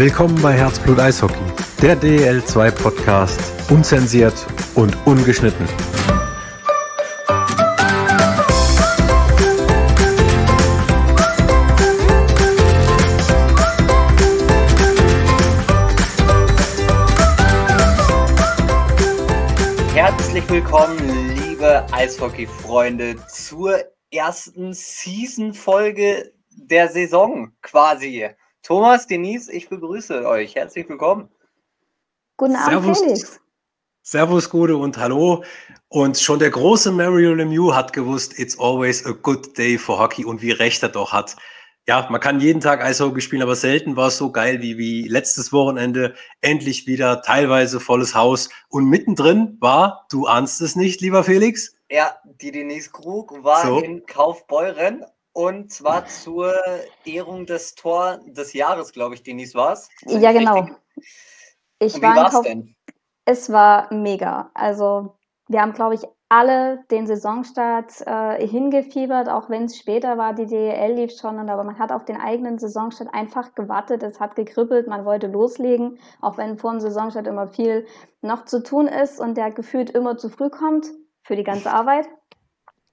[0.00, 1.36] Willkommen bei Herzblut Eishockey,
[1.82, 4.32] der DL2 Podcast, unzensiert
[4.74, 5.68] und ungeschnitten.
[19.92, 28.30] Herzlich willkommen, liebe Eishockey-Freunde, zur ersten Season-Folge der Saison quasi.
[28.62, 30.54] Thomas, Denise, ich begrüße euch.
[30.54, 31.28] Herzlich willkommen.
[32.36, 33.00] Guten Abend, Servus.
[33.00, 33.40] Felix.
[34.02, 35.44] Servus, Gude und Hallo.
[35.88, 40.24] Und schon der große Mario Lemieux hat gewusst, it's always a good day for Hockey
[40.24, 41.36] und wie recht er doch hat.
[41.88, 45.08] Ja, man kann jeden Tag Eishockey spielen, aber selten war es so geil wie, wie
[45.08, 46.14] letztes Wochenende.
[46.40, 48.50] Endlich wieder teilweise volles Haus.
[48.68, 51.74] Und mittendrin war, du ahnst es nicht, lieber Felix?
[51.90, 53.80] Ja, die Denise Krug war so.
[53.80, 56.54] in Kaufbeuren und zwar zur
[57.04, 59.88] Ehrung des Tor des Jahres, glaube ich, Denise war es.
[60.06, 60.68] Ja, genau.
[61.78, 62.74] Ich Und war wie war es denn?
[63.24, 64.50] Es war mega.
[64.54, 65.16] Also
[65.48, 70.46] wir haben, glaube ich, alle den Saisonstart äh, hingefiebert, auch wenn es später war, die
[70.46, 74.36] DEL lief schon, und, aber man hat auf den eigenen Saisonstart einfach gewartet, es hat
[74.36, 77.84] gekribbelt, man wollte loslegen, auch wenn vor dem Saisonstart immer viel
[78.22, 80.86] noch zu tun ist und der gefühlt immer zu früh kommt
[81.24, 82.08] für die ganze Arbeit.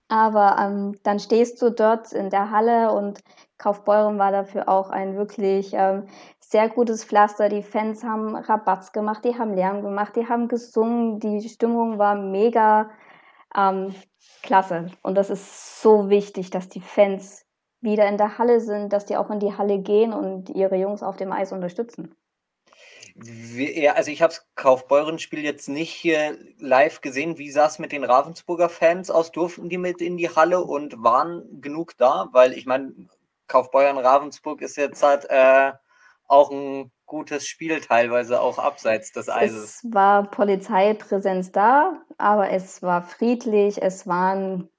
[0.09, 3.19] Aber ähm, dann stehst du dort in der Halle und
[3.57, 6.07] Kaufbeuren war dafür auch ein wirklich ähm,
[6.39, 7.49] sehr gutes Pflaster.
[7.49, 12.15] Die Fans haben Rabatz gemacht, die haben Lärm gemacht, die haben gesungen, die Stimmung war
[12.15, 12.89] mega
[13.55, 13.93] ähm,
[14.43, 14.91] klasse.
[15.01, 17.45] Und das ist so wichtig, dass die Fans
[17.81, 21.03] wieder in der Halle sind, dass die auch in die Halle gehen und ihre Jungs
[21.03, 22.15] auf dem Eis unterstützen.
[23.95, 26.07] Also ich habe das Kaufbeuren-Spiel jetzt nicht
[26.59, 27.37] live gesehen.
[27.37, 29.31] Wie sah es mit den Ravensburger Fans aus?
[29.31, 32.29] Durften die mit in die Halle und waren genug da?
[32.31, 32.93] Weil ich meine,
[33.47, 35.71] Kaufbeuren-Ravensburg ist jetzt halt äh,
[36.27, 39.81] auch ein gutes Spiel, teilweise auch abseits des Eises.
[39.83, 43.81] Es war Polizeipräsenz da, aber es war friedlich.
[43.81, 44.69] Es waren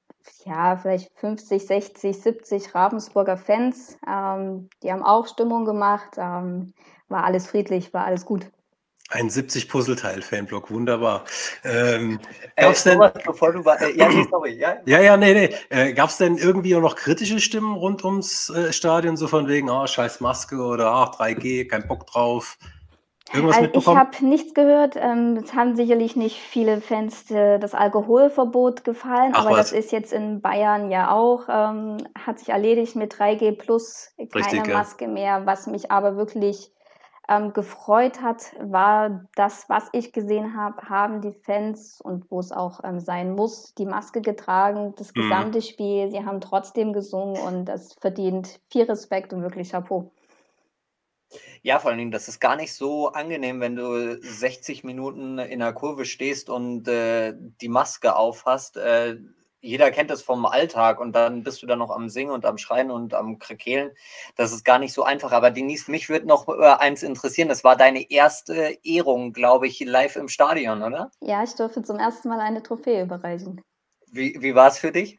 [0.45, 3.99] ja, vielleicht 50, 60, 70 Ravensburger Fans.
[4.07, 6.17] Ähm, die haben auch Stimmung gemacht.
[6.19, 6.75] Ähm,
[7.09, 8.51] war alles friedlich, war alles gut.
[9.11, 11.25] Ein 70 Puzzleteil Fanblock, wunderbar.
[11.65, 12.21] Ähm,
[12.57, 15.55] äh, gab's denn, bevor du war, äh, ja, nee, sorry, ja, ja, ja, nee, nee.
[15.71, 19.49] Äh, Gab es denn irgendwie auch noch kritische Stimmen rund ums äh, Stadion, so von
[19.49, 22.59] wegen, oh, scheiß Maske oder ach, 3G, kein Bock drauf?
[23.33, 23.97] Irgendwas also mitbekommen?
[23.97, 24.97] Ich habe nichts gehört.
[24.97, 29.71] Ähm, es haben sicherlich nicht viele Fans äh, das Alkoholverbot gefallen, Ach, aber was?
[29.71, 34.45] das ist jetzt in Bayern ja auch, ähm, hat sich erledigt mit 3G plus keine
[34.45, 35.11] Richtig, Maske ja.
[35.11, 35.47] mehr.
[35.47, 36.73] Was mich aber wirklich
[37.29, 42.53] ähm, gefreut hat, war das, was ich gesehen habe, haben die Fans und wo es
[42.53, 45.23] auch ähm, sein muss, die Maske getragen, das mhm.
[45.23, 46.11] gesamte Spiel.
[46.11, 50.11] Sie haben trotzdem gesungen und das verdient viel Respekt und wirklich Chapeau.
[51.63, 55.59] Ja, vor allen Dingen, das ist gar nicht so angenehm, wenn du 60 Minuten in
[55.59, 58.79] der Kurve stehst und äh, die Maske aufhast.
[58.79, 59.19] Äh,
[59.61, 62.59] jeder kennt das vom Alltag und dann bist du dann noch am Singen und am
[62.59, 63.91] Schreien und am Krakeelen.
[64.37, 65.33] Das ist gar nicht so einfach.
[65.33, 67.49] Aber Denise, mich würde noch äh, eins interessieren.
[67.49, 71.11] Das war deine erste Ehrung, glaube ich, live im Stadion, oder?
[71.21, 73.61] Ja, ich durfte zum ersten Mal eine Trophäe überreichen.
[74.11, 75.19] Wie, wie war es für dich?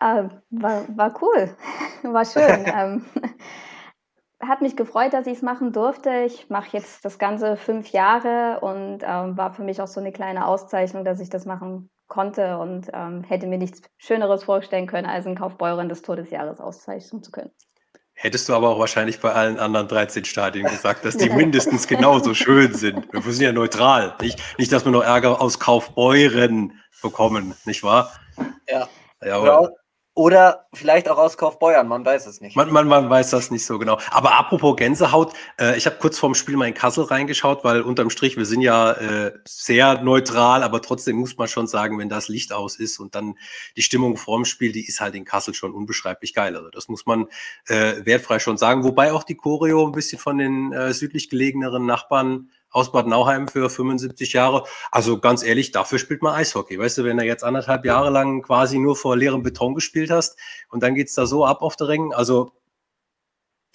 [0.00, 1.54] Äh, war, war cool.
[2.02, 2.64] war schön.
[2.74, 3.04] ähm,
[4.40, 6.24] hat mich gefreut, dass ich es machen durfte.
[6.24, 10.12] Ich mache jetzt das Ganze fünf Jahre und ähm, war für mich auch so eine
[10.12, 15.06] kleine Auszeichnung, dass ich das machen konnte und ähm, hätte mir nichts Schöneres vorstellen können,
[15.06, 17.50] als einen Kaufbeuren des Todesjahres auszeichnen zu können.
[18.18, 22.32] Hättest du aber auch wahrscheinlich bei allen anderen 13 Stadien gesagt, dass die mindestens genauso
[22.32, 23.12] schön sind.
[23.12, 24.14] Wir sind ja neutral.
[24.22, 28.10] Nicht, nicht dass wir noch Ärger aus Kaufbeuren bekommen, nicht wahr?
[28.70, 28.88] Ja.
[29.22, 29.70] ja oder,
[30.16, 32.56] oder vielleicht auch aus Kaufbeuern, man weiß es nicht.
[32.56, 33.98] Man, man, man weiß das nicht so genau.
[34.10, 38.08] Aber apropos Gänsehaut, äh, ich habe kurz vorm Spiel mal in Kassel reingeschaut, weil unterm
[38.08, 42.28] Strich, wir sind ja äh, sehr neutral, aber trotzdem muss man schon sagen, wenn das
[42.28, 43.34] Licht aus ist und dann
[43.76, 46.56] die Stimmung vorm Spiel, die ist halt in Kassel schon unbeschreiblich geil.
[46.56, 47.26] Also das muss man
[47.68, 48.84] äh, wertfrei schon sagen.
[48.84, 53.48] Wobei auch die Choreo ein bisschen von den äh, südlich gelegeneren Nachbarn aus Bad Nauheim
[53.48, 54.64] für 75 Jahre.
[54.90, 56.78] Also ganz ehrlich, dafür spielt man Eishockey.
[56.78, 60.38] Weißt du, wenn du jetzt anderthalb Jahre lang quasi nur vor leerem Beton gespielt hast
[60.68, 62.52] und dann geht es da so ab auf der Ring, also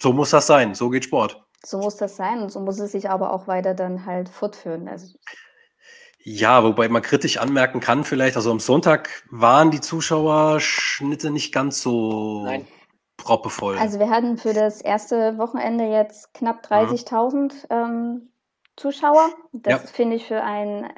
[0.00, 1.44] so muss das sein, so geht Sport.
[1.64, 4.88] So muss das sein und so muss es sich aber auch weiter dann halt fortführen.
[4.88, 5.14] Also
[6.24, 11.82] ja, wobei man kritisch anmerken kann, vielleicht, also am Sonntag waren die Zuschauerschnitte nicht ganz
[11.82, 12.66] so Nein.
[13.16, 13.76] proppevoll.
[13.78, 17.50] Also wir hatten für das erste Wochenende jetzt knapp 30.000 mhm.
[17.70, 18.31] ähm,
[18.76, 19.30] Zuschauer.
[19.52, 19.88] Das ja.
[19.88, 20.92] finde ich für ein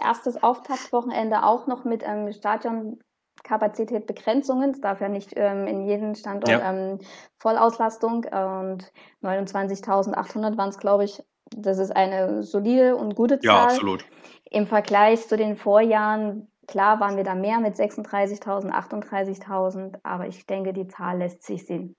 [0.00, 2.98] erstes Auftaktwochenende auch noch mit einem Stadion
[3.42, 6.72] Kapazität Es darf ja nicht ähm, in jedem Standort ja.
[6.72, 6.98] ähm,
[7.38, 8.92] Vollauslastung und
[9.22, 11.22] 29.800 waren es, glaube ich.
[11.54, 13.54] Das ist eine solide und gute Zahl.
[13.54, 14.06] Ja, absolut.
[14.50, 20.46] Im Vergleich zu den Vorjahren, klar waren wir da mehr mit 36.000, 38.000, aber ich
[20.46, 21.96] denke, die Zahl lässt sich sehen.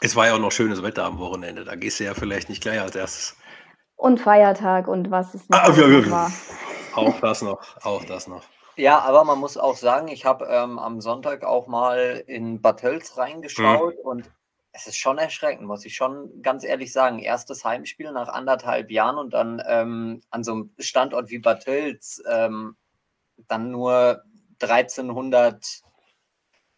[0.00, 2.62] Es war ja auch noch schönes Wetter am Wochenende, da gehst du ja vielleicht nicht
[2.62, 3.36] gleich als erstes.
[3.96, 6.32] Und Feiertag und was es ah, ja, ja, war.
[6.94, 8.42] Auch das noch, auch das noch.
[8.76, 12.80] Ja, aber man muss auch sagen, ich habe ähm, am Sonntag auch mal in Bad
[12.80, 14.00] Tölz reingeschaut mhm.
[14.08, 14.30] und
[14.72, 17.18] es ist schon erschreckend, muss ich schon ganz ehrlich sagen.
[17.18, 22.22] Erstes Heimspiel nach anderthalb Jahren und dann ähm, an so einem Standort wie Bad Tölz
[22.30, 22.76] ähm,
[23.48, 24.22] dann nur
[24.60, 25.82] 1300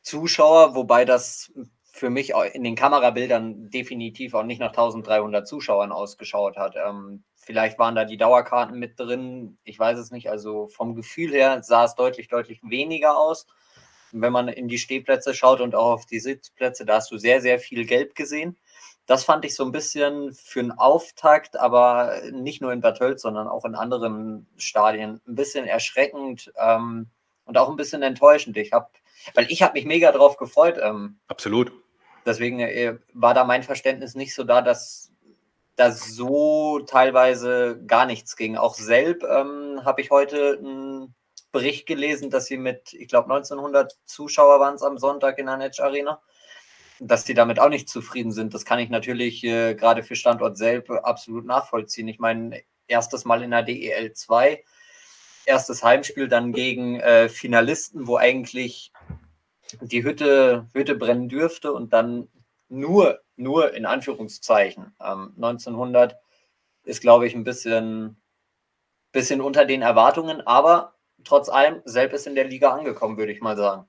[0.03, 1.53] Zuschauer, wobei das
[1.99, 6.77] für mich in den Kamerabildern definitiv auch nicht nach 1300 Zuschauern ausgeschaut hat.
[6.77, 10.31] Ähm, vielleicht waren da die Dauerkarten mit drin, ich weiß es nicht.
[10.31, 13.47] Also vom Gefühl her sah es deutlich, deutlich weniger aus.
[14.11, 17.43] wenn man in die Stehplätze schaut und auch auf die Sitzplätze, da hast du sehr,
[17.43, 18.57] sehr viel Gelb gesehen.
[19.05, 23.21] Das fand ich so ein bisschen für einen Auftakt, aber nicht nur in Bad Hölz,
[23.21, 27.11] sondern auch in anderen Stadien ein bisschen erschreckend ähm,
[27.45, 28.57] und auch ein bisschen enttäuschend.
[28.57, 28.89] Ich habe,
[29.35, 30.79] weil ich habe mich mega drauf gefreut.
[30.83, 31.71] Ähm, Absolut
[32.29, 35.11] Deswegen äh, war da mein Verständnis nicht so da, dass
[35.77, 38.57] da so teilweise gar nichts ging.
[38.57, 41.15] Auch selbst ähm, habe ich heute einen
[41.53, 45.57] Bericht gelesen, dass sie mit, ich glaube, 1900 Zuschauer waren es am Sonntag in der
[45.57, 46.21] Netsch Arena,
[47.01, 48.53] dass sie damit auch nicht zufrieden sind.
[48.53, 52.09] Das kann ich natürlich äh, gerade für Standort Selb absolut nachvollziehen.
[52.09, 54.63] Ich meine, erstes Mal in der DEL 2,
[55.47, 58.93] erstes Heimspiel dann gegen äh, Finalisten, wo eigentlich
[59.81, 62.29] die Hütte, Hütte brennen dürfte und dann
[62.69, 64.95] nur, nur in Anführungszeichen.
[65.01, 66.17] Ähm, 1900
[66.85, 68.21] ist, glaube ich, ein bisschen,
[69.13, 70.95] bisschen unter den Erwartungen, aber
[71.25, 73.89] trotz allem, Selb ist in der Liga angekommen, würde ich mal sagen.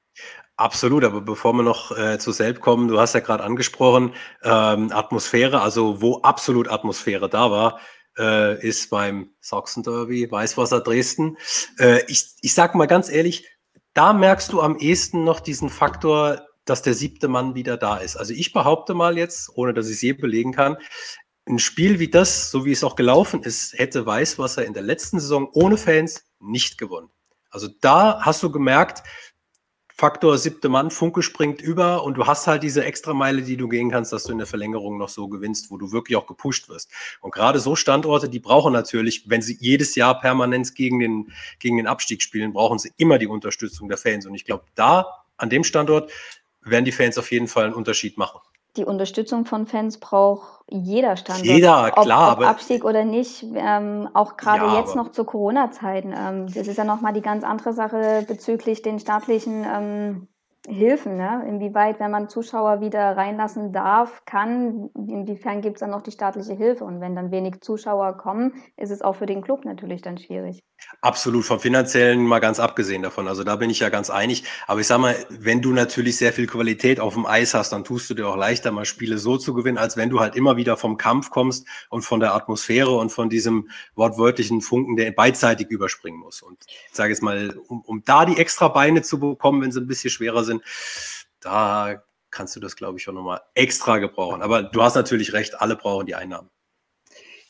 [0.57, 4.91] Absolut, aber bevor wir noch äh, zu Selb kommen, du hast ja gerade angesprochen, ähm,
[4.91, 7.79] Atmosphäre, also wo absolut Atmosphäre da war,
[8.17, 11.37] äh, ist beim Sachsen Derby, Weißwasser Dresden.
[11.79, 13.47] Äh, ich, ich sag mal ganz ehrlich,
[13.93, 18.15] da merkst du am ehesten noch diesen Faktor, dass der siebte Mann wieder da ist.
[18.15, 20.77] Also ich behaupte mal jetzt, ohne dass ich es je belegen kann,
[21.47, 25.19] ein Spiel wie das, so wie es auch gelaufen ist, hätte Weißwasser in der letzten
[25.19, 27.09] Saison ohne Fans nicht gewonnen.
[27.49, 29.01] Also da hast du gemerkt,
[29.99, 33.67] Faktor siebte Mann, Funke springt über und du hast halt diese extra Meile, die du
[33.67, 36.69] gehen kannst, dass du in der Verlängerung noch so gewinnst, wo du wirklich auch gepusht
[36.69, 36.89] wirst.
[37.19, 41.75] Und gerade so Standorte, die brauchen natürlich, wenn sie jedes Jahr permanent gegen den, gegen
[41.75, 44.25] den Abstieg spielen, brauchen sie immer die Unterstützung der Fans.
[44.25, 46.09] Und ich glaube, da, an dem Standort,
[46.61, 48.39] werden die Fans auf jeden Fall einen Unterschied machen
[48.77, 51.45] die Unterstützung von Fans braucht jeder Standort.
[51.45, 52.33] Jeder, klar.
[52.33, 56.13] Ob, ob Abstieg oder nicht, ähm, auch gerade ja, jetzt noch zu Corona-Zeiten.
[56.15, 60.27] Ähm, das ist ja nochmal die ganz andere Sache bezüglich den staatlichen ähm,
[60.69, 61.45] Hilfen, ne?
[61.47, 66.53] inwieweit, wenn man Zuschauer wieder reinlassen darf, kann, inwiefern gibt es dann noch die staatliche
[66.53, 66.83] Hilfe?
[66.83, 70.63] Und wenn dann wenig Zuschauer kommen, ist es auch für den Club natürlich dann schwierig.
[71.01, 73.27] Absolut, vom finanziellen mal ganz abgesehen davon.
[73.27, 74.43] Also da bin ich ja ganz einig.
[74.67, 77.83] Aber ich sag mal, wenn du natürlich sehr viel Qualität auf dem Eis hast, dann
[77.83, 80.55] tust du dir auch leichter, mal Spiele so zu gewinnen, als wenn du halt immer
[80.55, 85.69] wieder vom Kampf kommst und von der Atmosphäre und von diesem wortwörtlichen Funken, der beidseitig
[85.69, 86.41] überspringen muss.
[86.41, 89.79] Und ich sage jetzt mal, um, um da die extra Beine zu bekommen, wenn sie
[89.79, 90.58] ein bisschen schwerer sind,
[91.39, 94.41] da kannst du das, glaube ich, schon nochmal extra gebrauchen.
[94.41, 96.49] Aber du hast natürlich recht, alle brauchen die Einnahmen.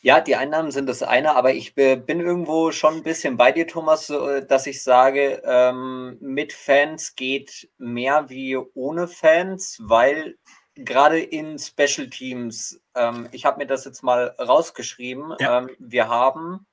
[0.01, 3.67] Ja, die Einnahmen sind das eine, aber ich bin irgendwo schon ein bisschen bei dir,
[3.67, 10.37] Thomas, dass ich sage, ähm, mit Fans geht mehr wie ohne Fans, weil
[10.75, 15.59] gerade in Special Teams, ähm, ich habe mir das jetzt mal rausgeschrieben, ja.
[15.59, 16.65] ähm, wir haben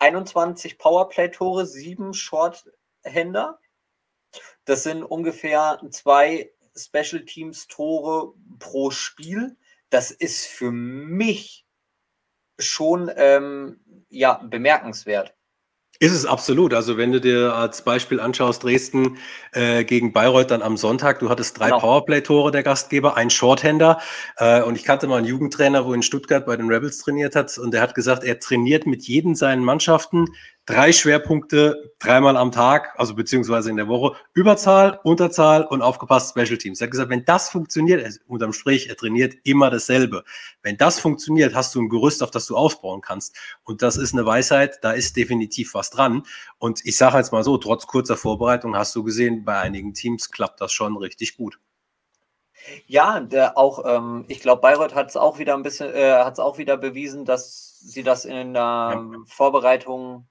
[0.00, 3.60] 21 Powerplay-Tore, sieben Shorthänder.
[4.64, 9.56] Das sind ungefähr zwei Special Teams Tore pro Spiel.
[9.90, 11.66] Das ist für mich
[12.58, 15.34] schon ähm, ja, bemerkenswert.
[16.02, 16.74] Ist es absolut.
[16.74, 19.18] Also wenn du dir als Beispiel anschaust, Dresden
[19.52, 21.78] äh, gegen Bayreuth dann am Sonntag, du hattest drei genau.
[21.78, 24.00] Powerplay-Tore der Gastgeber, ein Shorthänder
[24.36, 27.56] äh, und ich kannte mal einen Jugendtrainer, wo in Stuttgart bei den Rebels trainiert hat
[27.56, 30.26] und der hat gesagt, er trainiert mit jedem seinen Mannschaften
[30.66, 36.56] drei Schwerpunkte dreimal am Tag, also beziehungsweise in der Woche, Überzahl, Unterzahl und aufgepasst Special
[36.58, 36.80] Teams.
[36.80, 40.24] Er hat gesagt, wenn das funktioniert, unterm Strich, er trainiert immer dasselbe.
[40.62, 43.36] Wenn das funktioniert, hast du ein Gerüst, auf das du aufbauen kannst.
[43.64, 46.22] Und das ist eine Weisheit, da ist definitiv was dran.
[46.58, 50.30] Und ich sage jetzt mal so, trotz kurzer Vorbereitung hast du gesehen, bei einigen Teams
[50.30, 51.58] klappt das schon richtig gut.
[52.86, 56.34] Ja, der auch, ähm, ich glaube, Bayreuth hat es auch wieder ein bisschen, äh, hat
[56.34, 59.04] es auch wieder bewiesen, dass sie das in der ja.
[59.26, 60.28] Vorbereitung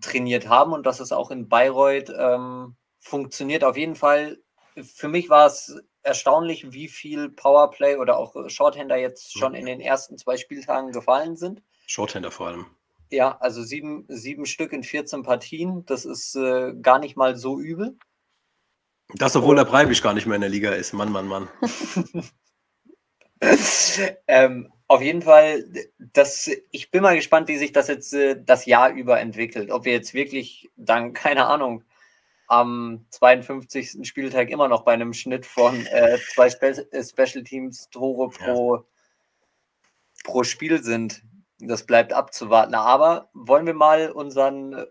[0.00, 4.38] trainiert haben und dass es auch in Bayreuth ähm, funktioniert auf jeden Fall.
[4.82, 9.80] Für mich war es erstaunlich, wie viel Powerplay oder auch Shorthander jetzt schon in den
[9.80, 11.62] ersten zwei Spieltagen gefallen sind.
[11.86, 12.66] Shorthander vor allem.
[13.10, 17.58] Ja, also sieben, sieben Stück in 14 Partien, das ist äh, gar nicht mal so
[17.58, 17.96] übel.
[19.14, 20.92] Das, obwohl der Breibisch gar nicht mehr in der Liga ist.
[20.92, 21.48] Mann, Mann, Mann.
[24.26, 25.64] ähm, auf jeden Fall,
[25.98, 29.70] das, ich bin mal gespannt, wie sich das jetzt äh, das Jahr über entwickelt.
[29.70, 31.84] Ob wir jetzt wirklich dann, keine Ahnung,
[32.48, 34.06] am 52.
[34.06, 38.76] Spieltag immer noch bei einem Schnitt von äh, zwei Spe äh, Special Teams Tore pro,
[38.76, 38.84] ja.
[40.22, 41.24] pro Spiel sind.
[41.58, 42.74] Das bleibt abzuwarten.
[42.74, 44.84] Aber wollen wir mal unseren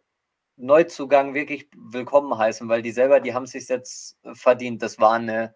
[0.58, 4.82] Neuzugang wirklich willkommen heißen, weil die selber, die haben es sich jetzt verdient.
[4.82, 5.56] Das war eine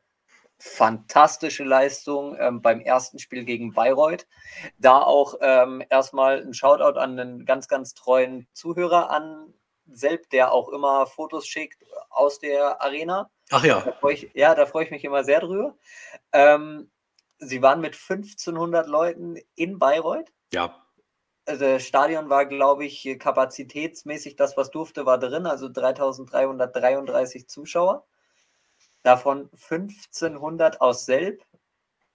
[0.59, 4.27] fantastische Leistung ähm, beim ersten Spiel gegen Bayreuth.
[4.77, 9.53] Da auch ähm, erstmal ein Shoutout an einen ganz, ganz treuen Zuhörer an
[9.91, 13.31] Selb, der auch immer Fotos schickt aus der Arena.
[13.51, 13.93] Ach ja.
[14.01, 15.75] Da ich, ja, da freue ich mich immer sehr drüber.
[16.33, 16.91] Ähm,
[17.39, 20.31] sie waren mit 1500 Leuten in Bayreuth.
[20.53, 20.85] Ja.
[21.45, 28.05] Also das Stadion war, glaube ich, kapazitätsmäßig das, was durfte, war drin, also 3333 Zuschauer.
[29.03, 31.43] Davon 1500 aus Selb.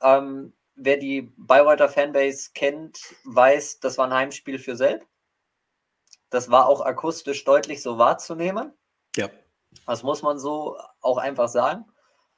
[0.03, 5.07] Ähm, wer die Bayreuther Fanbase kennt, weiß, das war ein Heimspiel für Selb.
[6.31, 8.73] Das war auch akustisch deutlich so wahrzunehmen.
[9.17, 9.31] Ja.
[9.87, 11.85] Das muss man so auch einfach sagen.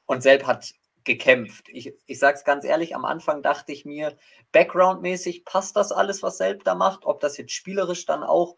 [0.06, 0.72] Und Selb hat
[1.04, 1.68] gekämpft.
[1.68, 4.16] Ich, ich sage es ganz ehrlich, am Anfang dachte ich mir,
[4.52, 7.06] backgroundmäßig passt das alles, was Selb da macht.
[7.06, 8.56] Ob das jetzt spielerisch dann auch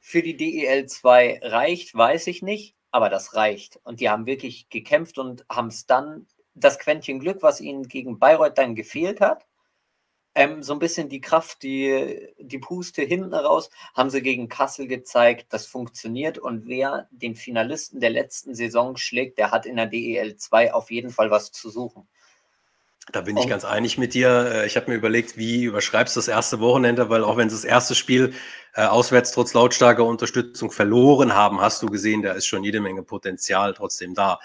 [0.00, 2.74] für die DEL 2 reicht, weiß ich nicht.
[2.92, 3.80] Aber das reicht.
[3.84, 8.18] Und die haben wirklich gekämpft und haben es dann, das Quäntchen Glück, was ihnen gegen
[8.18, 9.46] Bayreuth dann gefehlt hat,
[10.34, 14.86] ähm, so ein bisschen die Kraft, die, die Puste hinten raus, haben sie gegen Kassel
[14.86, 19.86] gezeigt, das funktioniert und wer den Finalisten der letzten Saison schlägt, der hat in der
[19.86, 22.08] DEL 2 auf jeden Fall was zu suchen.
[23.10, 24.52] Da bin ich ganz einig mit dir.
[24.52, 27.56] Äh, ich habe mir überlegt, wie überschreibst du das erste Wochenende, weil auch wenn sie
[27.56, 28.32] das erste Spiel
[28.74, 33.02] äh, auswärts trotz lautstarker Unterstützung verloren haben, hast du gesehen, da ist schon jede Menge
[33.02, 34.38] Potenzial trotzdem da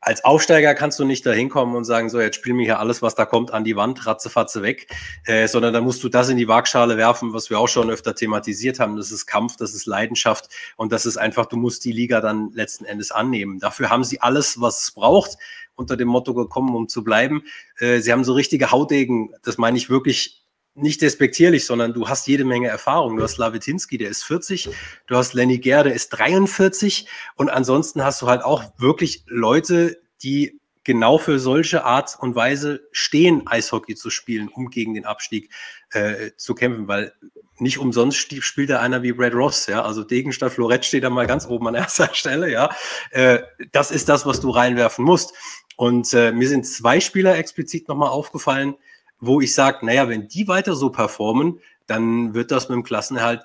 [0.00, 3.02] als Aufsteiger kannst du nicht da hinkommen und sagen, so, jetzt spiel mir hier alles,
[3.02, 4.86] was da kommt, an die Wand, ratzefatze weg,
[5.26, 8.14] äh, sondern da musst du das in die Waagschale werfen, was wir auch schon öfter
[8.14, 8.96] thematisiert haben.
[8.96, 12.52] Das ist Kampf, das ist Leidenschaft und das ist einfach, du musst die Liga dann
[12.52, 13.58] letzten Endes annehmen.
[13.58, 15.36] Dafür haben sie alles, was es braucht,
[15.74, 17.42] unter dem Motto gekommen, um zu bleiben.
[17.78, 20.44] Äh, sie haben so richtige Haudegen, das meine ich wirklich
[20.74, 23.16] nicht despektierlich, sondern du hast jede Menge Erfahrung.
[23.16, 24.70] Du hast Lavetinski, der ist 40,
[25.06, 30.00] du hast Lenny Ger, der ist 43 und ansonsten hast du halt auch wirklich Leute,
[30.22, 35.52] die genau für solche Art und Weise stehen, Eishockey zu spielen, um gegen den Abstieg
[35.90, 37.12] äh, zu kämpfen, weil
[37.58, 41.10] nicht umsonst spielt da einer wie Brad Ross, ja, also Degen statt Florett steht da
[41.10, 42.70] mal ganz oben an erster Stelle, ja.
[43.10, 43.40] Äh,
[43.72, 45.34] das ist das, was du reinwerfen musst.
[45.76, 48.74] Und äh, mir sind zwei Spieler explizit nochmal aufgefallen,
[49.20, 53.42] wo ich sage, naja, wenn die weiter so performen, dann wird das mit dem Klassenerhalt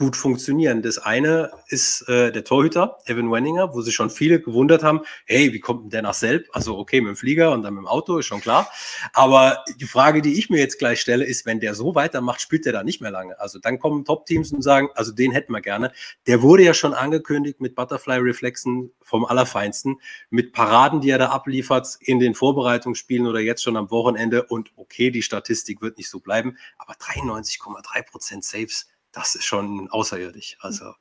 [0.00, 0.80] gut funktionieren.
[0.80, 5.52] Das eine ist äh, der Torhüter, Evan Wenninger, wo sich schon viele gewundert haben, hey,
[5.52, 6.48] wie kommt denn der nach Selb?
[6.52, 8.66] Also okay, mit dem Flieger und dann mit dem Auto, ist schon klar.
[9.12, 12.64] Aber die Frage, die ich mir jetzt gleich stelle, ist, wenn der so weitermacht, spielt
[12.64, 13.38] der da nicht mehr lange.
[13.38, 15.92] Also dann kommen Top-Teams und sagen, also den hätten wir gerne.
[16.26, 21.98] Der wurde ja schon angekündigt mit Butterfly-Reflexen vom Allerfeinsten, mit Paraden, die er da abliefert
[22.00, 24.44] in den Vorbereitungsspielen oder jetzt schon am Wochenende.
[24.44, 29.88] Und okay, die Statistik wird nicht so bleiben, aber 93,3 Prozent Saves das ist schon
[29.90, 30.56] außerirdisch.
[30.60, 30.92] Also.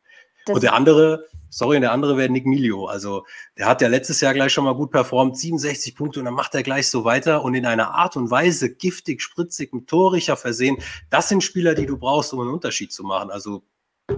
[0.45, 2.85] Das und der andere, sorry, der andere wäre Nick Milio.
[2.85, 3.25] Also
[3.57, 6.55] der hat ja letztes Jahr gleich schon mal gut performt, 67 Punkte und dann macht
[6.55, 10.77] er gleich so weiter und in einer Art und Weise giftig, spritzig, mit Torricher versehen.
[11.09, 13.29] Das sind Spieler, die du brauchst, um einen Unterschied zu machen.
[13.29, 13.63] Also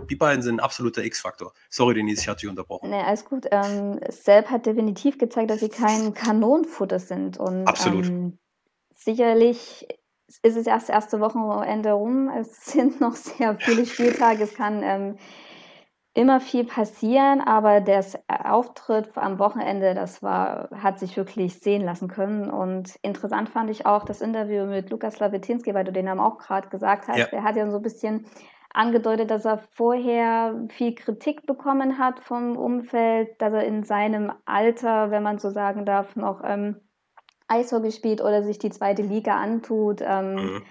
[0.10, 1.54] die beiden sind ein absoluter X-Faktor.
[1.70, 2.90] Sorry, Denise, ich hatte dich unterbrochen.
[2.90, 3.46] Nee, alles gut.
[3.52, 7.38] Ähm, Selb hat definitiv gezeigt, dass sie kein Kanonenfutter sind.
[7.38, 8.06] Und, Absolut.
[8.06, 8.38] Ähm,
[8.96, 9.88] sicherlich
[10.44, 12.30] ist es erst das erste Wochenende rum.
[12.30, 14.44] Es sind noch sehr viele Spieltage.
[14.44, 15.18] Es kann ähm,
[16.14, 22.10] immer viel passieren, aber der Auftritt am Wochenende, das war, hat sich wirklich sehen lassen
[22.10, 22.50] können.
[22.50, 26.38] Und interessant fand ich auch das Interview mit Lukas Lawetinski, weil du den Namen auch
[26.38, 27.18] gerade gesagt hast.
[27.18, 27.28] Ja.
[27.32, 28.26] Er hat ja so ein bisschen
[28.74, 35.12] angedeutet, dass er vorher viel Kritik bekommen hat vom Umfeld, dass er in seinem Alter,
[35.12, 36.78] wenn man so sagen darf, noch ähm,
[37.52, 40.02] Eishockey spielt oder sich die zweite Liga antut.
[40.02, 40.64] Ähm, mhm.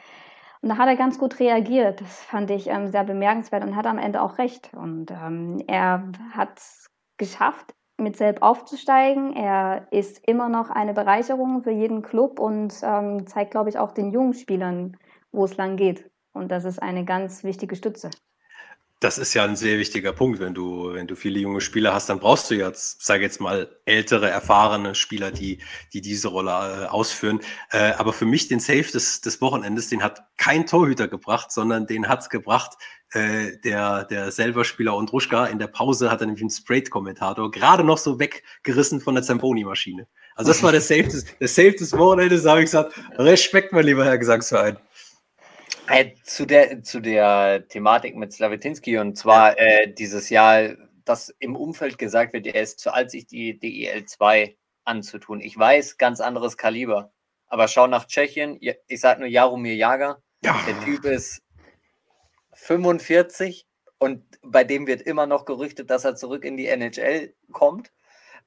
[0.63, 2.01] Und da hat er ganz gut reagiert.
[2.01, 4.71] Das fand ich ähm, sehr bemerkenswert und hat am Ende auch recht.
[4.75, 9.35] Und ähm, er hat es geschafft, mit Selb aufzusteigen.
[9.35, 13.93] Er ist immer noch eine Bereicherung für jeden Club und ähm, zeigt, glaube ich, auch
[13.93, 14.97] den jungen Spielern,
[15.33, 16.11] wo es lang geht.
[16.33, 18.11] Und das ist eine ganz wichtige Stütze.
[19.01, 20.41] Das ist ja ein sehr wichtiger Punkt.
[20.41, 23.75] Wenn du, wenn du viele junge Spieler hast, dann brauchst du jetzt, sage jetzt mal,
[23.87, 25.63] ältere, erfahrene Spieler, die,
[25.95, 27.41] die diese Rolle äh, ausführen.
[27.71, 31.87] Äh, aber für mich den Safe des, des Wochenendes, den hat kein Torhüter gebracht, sondern
[31.87, 32.77] den hat's gebracht
[33.13, 35.47] äh, der, der selber Spieler und Ruschka.
[35.47, 40.07] In der Pause hat er nämlich einen Sprayed-Kommentator gerade noch so weggerissen von der Zamboni-Maschine.
[40.37, 43.73] Also das war der Safe des, der Safe des Wochenendes, da habe ich gesagt, Respekt,
[43.73, 44.79] mein lieber Herr Gesangsverein.
[45.91, 51.57] Äh, zu, der, zu der Thematik mit Slavetinski und zwar äh, dieses Jahr, dass im
[51.57, 55.41] Umfeld gesagt wird, er ist zu alt, sich die DEL 2 anzutun.
[55.41, 57.13] Ich weiß, ganz anderes Kaliber.
[57.49, 60.23] Aber schau nach Tschechien, ich sage nur Jaromir Jager.
[60.45, 60.57] Ja.
[60.69, 61.43] Der Typ ist
[62.53, 63.67] 45
[63.99, 67.91] und bei dem wird immer noch gerüchtet, dass er zurück in die NHL kommt.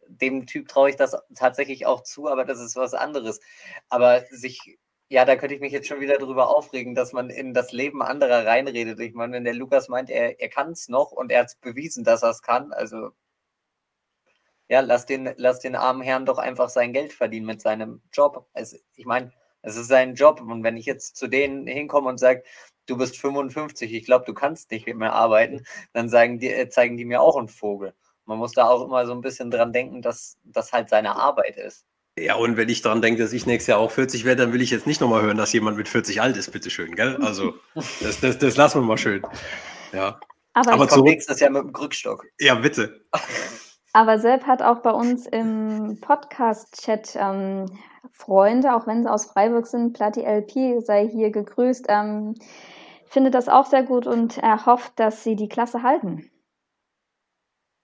[0.08, 3.42] Dem Typ traue ich das tatsächlich auch zu, aber das ist was anderes.
[3.90, 4.78] Aber sich
[5.10, 8.02] ja, da könnte ich mich jetzt schon wieder drüber aufregen, dass man in das Leben
[8.02, 9.00] anderer reinredet.
[9.00, 12.04] Ich meine, wenn der Lukas meint, er, er kann es noch und er hat bewiesen,
[12.04, 13.12] dass er es kann, also
[14.70, 18.48] ja, lass den, lass den armen Herrn doch einfach sein Geld verdienen mit seinem Job.
[18.54, 19.32] Also, ich meine,
[19.62, 20.42] es ist sein Job.
[20.42, 22.44] Und wenn ich jetzt zu denen hinkomme und sage,
[22.86, 27.06] du bist 55, ich glaube, du kannst nicht mehr arbeiten, dann die, äh, zeigen die
[27.06, 27.94] mir auch einen Vogel.
[28.26, 31.58] Man muss da auch immer so ein bisschen dran denken, dass das halt seine Arbeit
[31.58, 31.86] ist.
[32.18, 34.62] Ja, und wenn ich daran denke, dass ich nächstes Jahr auch 40 werde, dann will
[34.62, 37.18] ich jetzt nicht nochmal hören, dass jemand mit 40 alt ist, bitteschön, gell?
[37.18, 37.56] Also,
[38.02, 39.24] das, das, das lassen wir mal schön.
[39.94, 40.20] Ja.
[40.54, 42.26] Aber, Aber komme nächstes Jahr mit dem Krückstock.
[42.40, 43.04] Ja, bitte.
[43.94, 47.66] Aber Sepp hat auch bei uns im Podcast-Chat ähm,
[48.12, 52.36] Freunde, auch wenn sie aus Freiburg sind, Platti LP sei hier gegrüßt, ähm,
[53.08, 56.30] findet das auch sehr gut und er hofft, dass sie die Klasse halten.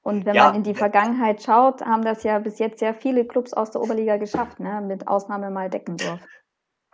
[0.09, 3.25] Und wenn ja, man in die Vergangenheit schaut, haben das ja bis jetzt sehr viele
[3.25, 4.81] Clubs aus der Oberliga geschafft, ne?
[4.81, 6.19] mit Ausnahme mal Deckendorf.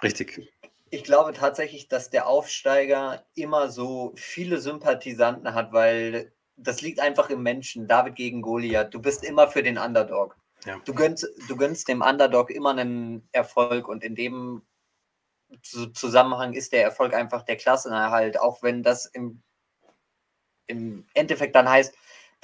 [0.04, 0.52] Richtig.
[0.90, 7.30] Ich glaube tatsächlich, dass der Aufsteiger immer so viele Sympathisanten hat, weil das liegt einfach
[7.30, 7.88] im Menschen.
[7.88, 8.94] David gegen Goliath.
[8.94, 10.36] Du bist immer für den Underdog.
[10.66, 10.82] Ja.
[10.84, 14.62] Du, gönnst, du gönnst dem Underdog immer einen Erfolg und in dem
[15.62, 19.42] Zusammenhang ist der Erfolg einfach der Klassenerhalt, auch wenn das im,
[20.68, 21.96] im Endeffekt dann heißt,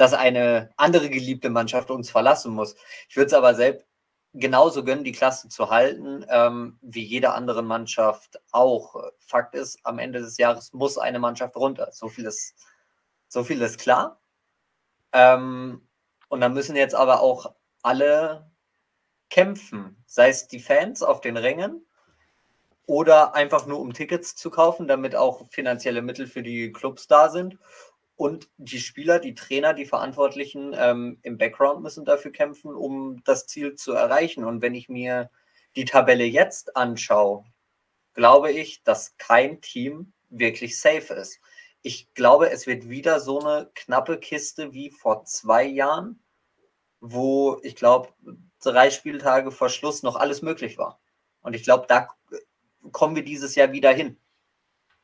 [0.01, 2.75] dass eine andere geliebte Mannschaft uns verlassen muss.
[3.07, 3.85] Ich würde es aber selbst
[4.33, 8.95] genauso gönnen, die Klasse zu halten, ähm, wie jede andere Mannschaft auch.
[9.19, 11.91] Fakt ist, am Ende des Jahres muss eine Mannschaft runter.
[11.91, 12.55] So viel ist,
[13.27, 14.19] so viel ist klar.
[15.11, 15.87] Ähm,
[16.29, 18.49] und dann müssen jetzt aber auch alle
[19.29, 21.85] kämpfen, sei es die Fans auf den Rängen
[22.87, 27.29] oder einfach nur um Tickets zu kaufen, damit auch finanzielle Mittel für die Clubs da
[27.29, 27.59] sind
[28.21, 33.47] und die Spieler, die Trainer, die Verantwortlichen ähm, im Background müssen dafür kämpfen, um das
[33.47, 34.43] Ziel zu erreichen.
[34.43, 35.31] Und wenn ich mir
[35.75, 37.45] die Tabelle jetzt anschaue,
[38.13, 41.39] glaube ich, dass kein Team wirklich safe ist.
[41.81, 46.19] Ich glaube, es wird wieder so eine knappe Kiste wie vor zwei Jahren,
[46.99, 48.09] wo ich glaube,
[48.61, 50.99] drei Spieltage vor Schluss noch alles möglich war.
[51.41, 52.07] Und ich glaube, da
[52.91, 54.19] kommen wir dieses Jahr wieder hin.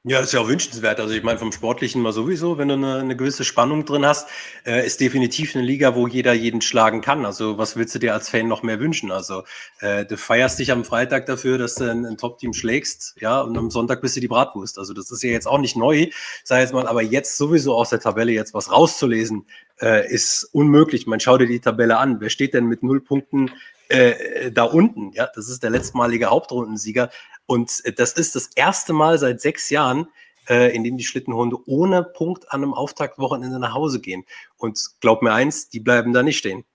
[0.10, 1.02] Ja, ist ja auch wünschenswert.
[1.02, 4.30] Also ich meine, vom Sportlichen mal sowieso, wenn du eine, eine gewisse Spannung drin hast,
[4.66, 7.26] äh, ist definitiv eine Liga, wo jeder jeden schlagen kann.
[7.26, 9.12] Also was willst du dir als Fan noch mehr wünschen?
[9.12, 9.44] Also
[9.82, 13.58] äh, du feierst dich am Freitag dafür, dass du ein, ein Top-Team schlägst, ja, und
[13.58, 14.80] am Sonntag bist du die Bratwurst.
[14.80, 16.08] Also das ist ja jetzt auch nicht neu,
[16.46, 19.46] sag jetzt mal, aber jetzt sowieso aus der Tabelle jetzt was rauszulesen,
[19.82, 21.06] äh, ist unmöglich.
[21.06, 22.22] Man schau dir die Tabelle an.
[22.22, 23.52] Wer steht denn mit null Punkten
[23.90, 25.12] äh, da unten?
[25.14, 27.10] Ja, das ist der letztmalige Hauptrundensieger.
[27.46, 30.08] Und äh, das ist das erste Mal seit sechs Jahren,
[30.50, 34.26] äh, in dem die Schlittenhunde ohne Punkt an einem Auftaktwochenende nach Hause gehen.
[34.58, 36.66] Und glaub mir eins, die bleiben da nicht stehen.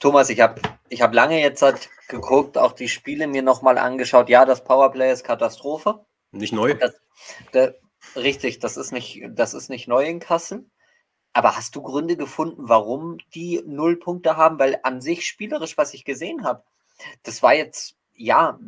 [0.00, 4.28] Thomas, ich habe ich hab lange jetzt halt geguckt, auch die Spiele mir nochmal angeschaut.
[4.28, 6.04] Ja, das Powerplay ist Katastrophe.
[6.30, 6.74] Nicht neu?
[6.74, 6.94] Das,
[7.52, 7.70] das,
[8.16, 10.66] richtig, das ist, nicht, das ist nicht neu in Kassel.
[11.34, 14.58] Aber hast du Gründe gefunden, warum die null Punkte haben?
[14.58, 16.62] Weil an sich spielerisch, was ich gesehen habe,
[17.24, 18.58] das war jetzt, ja,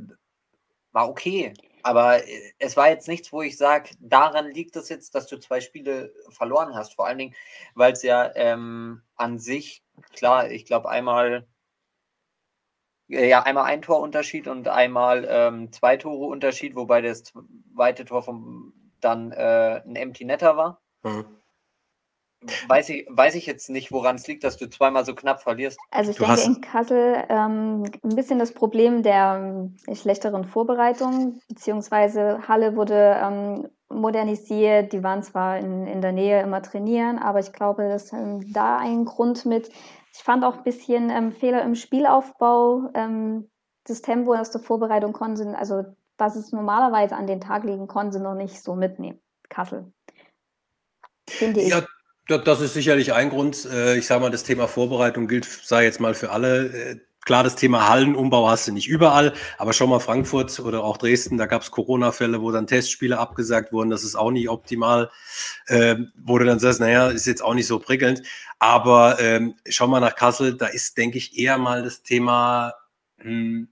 [0.90, 1.54] war okay.
[1.84, 5.38] Aber äh, es war jetzt nichts, wo ich sage, daran liegt es jetzt, dass du
[5.38, 6.94] zwei Spiele verloren hast.
[6.96, 7.34] Vor allen Dingen,
[7.76, 11.46] weil es ja ähm, an sich, klar, ich glaube einmal,
[13.08, 17.22] äh, ja, einmal ein Torunterschied und einmal ähm, zwei Tore Unterschied, wobei das
[17.76, 20.82] zweite Tor vom, dann äh, ein Empty Netter war.
[21.04, 21.26] Mhm.
[22.68, 25.78] Weiß ich, weiß ich jetzt nicht, woran es liegt, dass du zweimal so knapp verlierst.
[25.90, 31.40] Also ich du denke in Kassel ähm, ein bisschen das Problem der äh, schlechteren Vorbereitung,
[31.48, 37.38] beziehungsweise Halle wurde ähm, modernisiert, die waren zwar in, in der Nähe immer trainieren, aber
[37.40, 39.70] ich glaube, dass ähm, da ein Grund mit,
[40.12, 43.50] ich fand auch ein bisschen ähm, Fehler im Spielaufbau, ähm,
[43.84, 45.84] das Tempo aus der Vorbereitung konnten sie, also
[46.18, 49.20] was es normalerweise an den Tag legen konnten, sie noch nicht so mitnehmen.
[49.48, 49.92] Kassel.
[51.28, 51.68] finde ich.
[51.68, 51.82] Ja,
[52.26, 53.66] das ist sicherlich ein Grund.
[53.66, 56.66] Äh, ich sage mal, das Thema Vorbereitung gilt, sei jetzt mal für alle.
[56.66, 60.96] Äh, klar, das Thema Hallenumbau hast du nicht überall, aber schon mal Frankfurt oder auch
[60.96, 63.90] Dresden, da gab es Corona-Fälle, wo dann Testspiele abgesagt wurden.
[63.90, 65.10] Das ist auch nicht optimal.
[65.68, 68.22] Ähm, wo du dann sagst, naja, ist jetzt auch nicht so prickelnd.
[68.58, 72.74] Aber ähm, schau mal nach Kassel, da ist, denke ich, eher mal das Thema,
[73.18, 73.68] hm,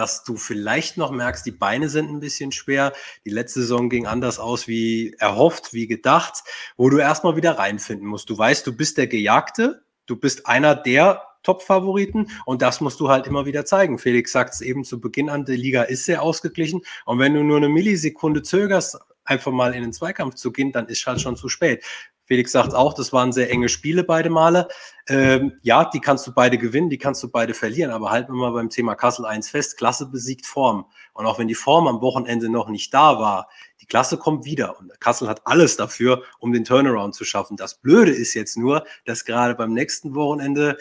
[0.00, 2.94] dass du vielleicht noch merkst, die Beine sind ein bisschen schwer.
[3.26, 6.42] Die letzte Saison ging anders aus wie erhofft, wie gedacht,
[6.78, 8.30] wo du erstmal wieder reinfinden musst.
[8.30, 13.10] Du weißt, du bist der Gejagte, du bist einer der Top-Favoriten und das musst du
[13.10, 13.98] halt immer wieder zeigen.
[13.98, 17.42] Felix sagt es eben zu Beginn an, die Liga ist sehr ausgeglichen und wenn du
[17.42, 21.36] nur eine Millisekunde zögerst, einfach mal in den Zweikampf zu gehen, dann ist halt schon
[21.36, 21.84] zu spät.
[22.30, 24.68] Felix sagt auch, das waren sehr enge Spiele beide Male.
[25.08, 28.38] Ähm, ja, die kannst du beide gewinnen, die kannst du beide verlieren, aber halten wir
[28.38, 30.86] mal beim Thema Kassel 1 fest, Klasse besiegt Form.
[31.12, 33.48] Und auch wenn die Form am Wochenende noch nicht da war,
[33.80, 37.56] die Klasse kommt wieder und Kassel hat alles dafür, um den Turnaround zu schaffen.
[37.56, 40.78] Das Blöde ist jetzt nur, dass gerade beim nächsten Wochenende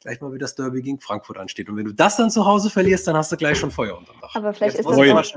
[0.00, 1.68] gleich mal wieder das Derby gegen Frankfurt ansteht.
[1.68, 4.16] Und wenn du das dann zu Hause verlierst, dann hast du gleich schon Feuer unterm
[4.22, 4.34] Dach.
[4.34, 5.34] Aber vielleicht jetzt ist das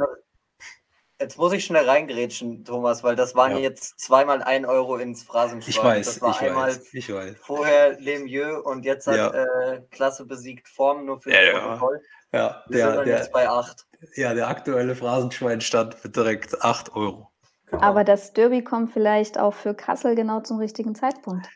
[1.19, 3.59] Jetzt muss ich schnell reingrätschen, Thomas, weil das waren ja.
[3.59, 5.69] jetzt zweimal ein Euro ins Phrasenschwein.
[5.69, 7.35] Ich weiß, das war ich einmal weiß, ich weiß.
[7.39, 9.29] vorher Lemieux und jetzt hat ja.
[9.29, 12.01] äh, Klasse besiegt Form nur für ja, das Protokoll.
[12.33, 13.85] Ja, Wir der, der, jetzt bei 8.
[14.15, 17.29] Ja, der aktuelle Phrasenschweinstand für direkt 8 Euro.
[17.67, 17.81] Genau.
[17.81, 21.47] Aber das Derby kommt vielleicht auch für Kassel genau zum richtigen Zeitpunkt.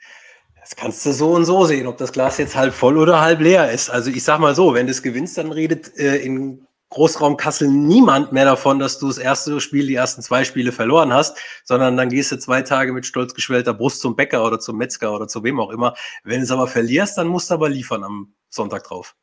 [0.61, 3.39] Das kannst du so und so sehen, ob das Glas jetzt halb voll oder halb
[3.39, 3.89] leer ist.
[3.89, 7.67] Also ich sag mal so, wenn du es gewinnst, dann redet äh, in Großraum Kassel
[7.67, 11.97] niemand mehr davon, dass du das erste Spiel, die ersten zwei Spiele verloren hast, sondern
[11.97, 15.27] dann gehst du zwei Tage mit stolz geschwellter Brust zum Bäcker oder zum Metzger oder
[15.27, 15.95] zu wem auch immer.
[16.23, 19.15] Wenn du es aber verlierst, dann musst du aber liefern am Sonntag drauf.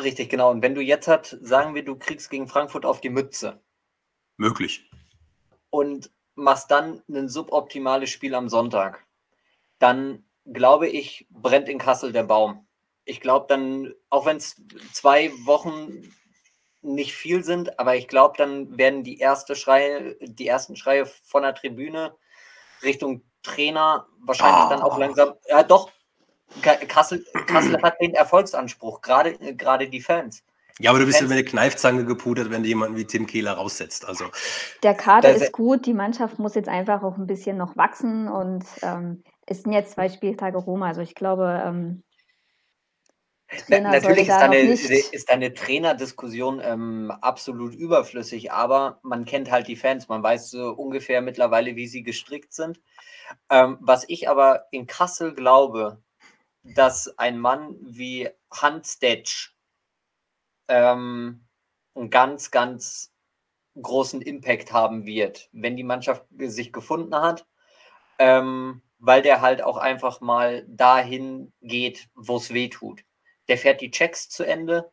[0.00, 0.50] Richtig, genau.
[0.50, 3.60] Und wenn du jetzt hat, sagen wir, du kriegst gegen Frankfurt auf die Mütze.
[4.36, 4.88] Möglich.
[5.70, 9.04] Und machst dann ein suboptimales Spiel am Sonntag,
[9.80, 12.66] dann glaube ich, brennt in Kassel der Baum.
[13.04, 16.02] Ich glaube dann, auch wenn es zwei Wochen
[16.82, 21.42] nicht viel sind, aber ich glaube, dann werden die erste Schreie, die ersten Schreie von
[21.42, 22.14] der Tribüne
[22.82, 24.70] Richtung Trainer wahrscheinlich oh.
[24.70, 24.98] dann auch ah.
[24.98, 25.34] langsam.
[25.48, 25.90] Ja, doch.
[26.62, 30.42] Kassel, Kassel hat den Erfolgsanspruch, gerade, gerade die Fans.
[30.78, 33.52] Ja, aber du bist ja mit der Kneifzange gepudert, wenn du jemanden wie Tim Kehler
[33.52, 34.06] raussetzt.
[34.06, 34.26] Also,
[34.82, 38.64] der Kader ist gut, die Mannschaft muss jetzt einfach auch ein bisschen noch wachsen und
[38.82, 40.82] ähm, es sind jetzt zwei Spieltage rum.
[40.82, 42.02] Also ich glaube, ähm,
[43.48, 49.76] Trainer Natürlich ist eine, ist eine Trainerdiskussion ähm, absolut überflüssig, aber man kennt halt die
[49.76, 52.78] Fans, man weiß so ungefähr mittlerweile, wie sie gestrickt sind.
[53.48, 56.02] Ähm, was ich aber in Kassel glaube,
[56.62, 59.54] dass ein Mann wie Hans Detsch
[60.68, 61.46] ähm,
[61.94, 63.14] einen ganz, ganz
[63.80, 67.46] großen Impact haben wird, wenn die Mannschaft sich gefunden hat,
[68.18, 73.07] ähm, weil der halt auch einfach mal dahin geht, wo es weh tut
[73.48, 74.90] der fährt die Checks zu Ende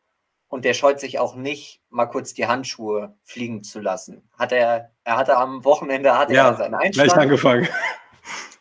[0.48, 4.28] und der scheut sich auch nicht, mal kurz die Handschuhe fliegen zu lassen.
[4.38, 7.08] Hat er, er hatte am Wochenende hat ja, er seinen Einstand.
[7.08, 7.68] Gleich angefangen.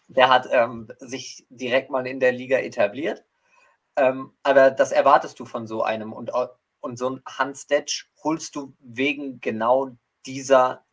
[0.07, 3.23] Der hat ähm, sich direkt mal in der Liga etabliert.
[3.95, 6.13] Ähm, aber das erwartest du von so einem.
[6.13, 6.31] Und,
[6.79, 9.91] und so ein Hans Detsch holst du wegen genau
[10.25, 10.85] dieser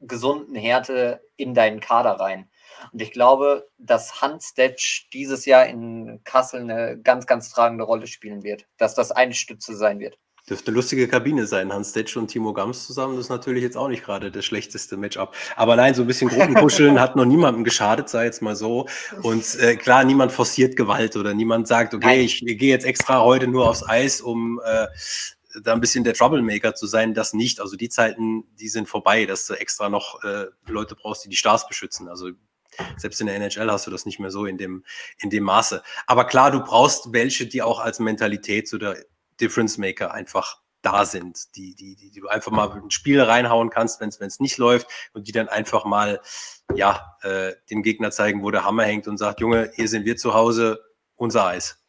[0.00, 2.50] gesunden Härte in deinen Kader rein.
[2.92, 8.06] Und ich glaube, dass Hans Detsch dieses Jahr in Kassel eine ganz, ganz tragende Rolle
[8.06, 10.18] spielen wird, dass das eine Stütze sein wird.
[10.48, 13.16] Dürfte eine lustige Kabine sein, Hans Detsch und Timo Gams zusammen.
[13.16, 15.34] Das ist natürlich jetzt auch nicht gerade das schlechteste Matchup.
[15.56, 18.86] Aber nein, so ein bisschen Gruppenkuscheln hat noch niemandem geschadet, sei jetzt mal so.
[19.22, 23.22] Und äh, klar, niemand forciert Gewalt oder niemand sagt, okay, ich, ich gehe jetzt extra
[23.22, 24.86] heute nur aufs Eis, um äh,
[25.62, 27.58] da ein bisschen der Troublemaker zu sein, das nicht.
[27.60, 31.36] Also die Zeiten, die sind vorbei, dass du extra noch äh, Leute brauchst, die die
[31.36, 32.06] Stars beschützen.
[32.06, 32.32] Also
[32.96, 34.84] selbst in der NHL hast du das nicht mehr so in dem,
[35.18, 35.82] in dem Maße.
[36.06, 38.96] Aber klar, du brauchst welche, die auch als Mentalität so der
[39.40, 43.70] Difference Maker einfach da sind, die, die, die, die du einfach mal ein Spiel reinhauen
[43.70, 46.20] kannst, wenn es nicht läuft und die dann einfach mal
[46.74, 50.16] ja, äh, dem Gegner zeigen, wo der Hammer hängt und sagt, Junge, hier sind wir
[50.16, 50.84] zu Hause,
[51.16, 51.82] unser Eis.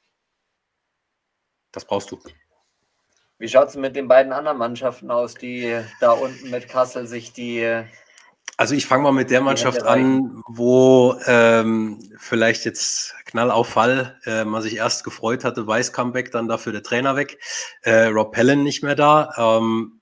[1.71, 2.19] Das brauchst du.
[3.37, 7.33] Wie schaut es mit den beiden anderen Mannschaften aus, die da unten mit Kassel sich
[7.33, 7.83] die
[8.57, 14.19] also ich fange mal mit der Mannschaft an, wo ähm, vielleicht jetzt Knall auf Fall
[14.25, 17.37] äh, man sich erst gefreut hatte, Weiß Comeback, dann dafür der Trainer weg,
[17.81, 19.33] äh, Rob Pellen nicht mehr da.
[19.37, 19.99] Ähm,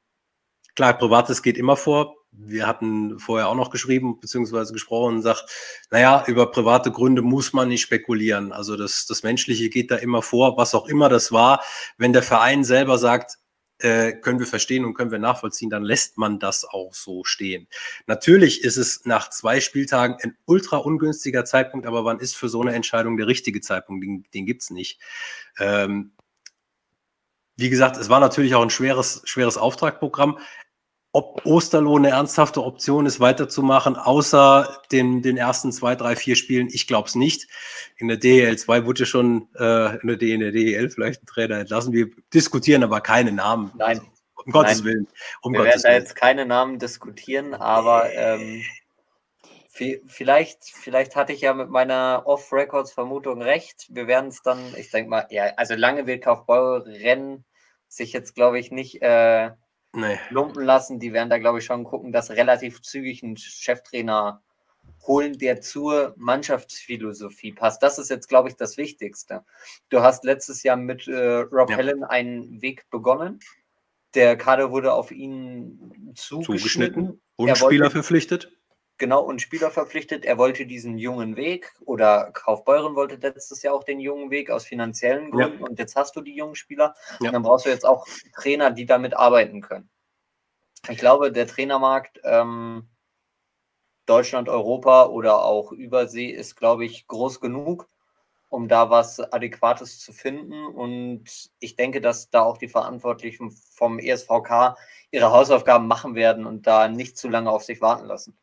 [0.75, 2.15] klar, Privates geht immer vor.
[2.31, 5.45] Wir hatten vorher auch noch geschrieben beziehungsweise gesprochen und sagt,
[5.91, 8.51] naja, über private Gründe muss man nicht spekulieren.
[8.51, 11.63] Also das, das Menschliche geht da immer vor, was auch immer das war.
[11.97, 13.37] Wenn der Verein selber sagt,
[13.83, 17.67] äh, können wir verstehen und können wir nachvollziehen, dann lässt man das auch so stehen.
[18.07, 22.61] Natürlich ist es nach zwei Spieltagen ein ultra ungünstiger Zeitpunkt, aber wann ist für so
[22.61, 24.03] eine Entscheidung der richtige Zeitpunkt?
[24.03, 24.99] Den, den gibt es nicht.
[25.59, 26.13] Ähm,
[27.55, 30.39] wie gesagt, es war natürlich auch ein schweres, schweres Auftragprogramm
[31.15, 36.69] ob Osterloh eine ernsthafte Option ist, weiterzumachen, außer den, den ersten zwei, drei, vier Spielen.
[36.71, 37.47] Ich glaube es nicht.
[37.97, 41.59] In der DEL 2 wurde schon äh, in, der, in der DEL vielleicht ein Trainer
[41.59, 41.93] entlassen.
[41.93, 43.71] Wir diskutieren aber keine Namen.
[43.77, 44.01] Nein.
[44.43, 44.85] Um Gottes Nein.
[44.85, 45.07] Willen.
[45.43, 48.63] Um Wir Gottes werden da jetzt keine Namen diskutieren, aber ähm,
[50.07, 53.85] vielleicht, vielleicht hatte ich ja mit meiner Off-Records-Vermutung recht.
[53.89, 57.45] Wir werden es dann, ich denke mal, ja, also lange wird Kaufbeuren
[57.87, 59.51] sich jetzt, glaube ich, nicht äh,
[59.93, 60.19] nee.
[60.29, 60.99] lumpen lassen.
[60.99, 64.41] Die werden da, glaube ich, schon gucken, dass relativ zügig ein Cheftrainer
[65.07, 67.83] holen, der zur Mannschaftsphilosophie passt.
[67.83, 69.43] Das ist jetzt, glaube ich, das Wichtigste.
[69.89, 71.77] Du hast letztes Jahr mit äh, Rob ja.
[71.77, 73.39] Allen einen Weg begonnen.
[74.15, 76.43] Der Kader wurde auf ihn zugeschnitten.
[76.43, 78.51] zugeschnitten und Spieler verpflichtet
[78.97, 80.25] genau und Spieler verpflichtet.
[80.25, 84.65] Er wollte diesen jungen Weg oder Kaufbeuren wollte letztes Jahr auch den jungen Weg aus
[84.65, 85.67] finanziellen Gründen ja.
[85.67, 87.27] und jetzt hast du die jungen Spieler ja.
[87.27, 89.89] und dann brauchst du jetzt auch Trainer, die damit arbeiten können.
[90.89, 92.89] Ich glaube, der Trainermarkt ähm,
[94.05, 97.87] Deutschland, Europa oder auch Übersee ist, glaube ich, groß genug,
[98.49, 100.65] um da was Adäquates zu finden.
[100.65, 104.75] Und ich denke, dass da auch die Verantwortlichen vom ESVK
[105.11, 108.37] ihre Hausaufgaben machen werden und da nicht zu lange auf sich warten lassen.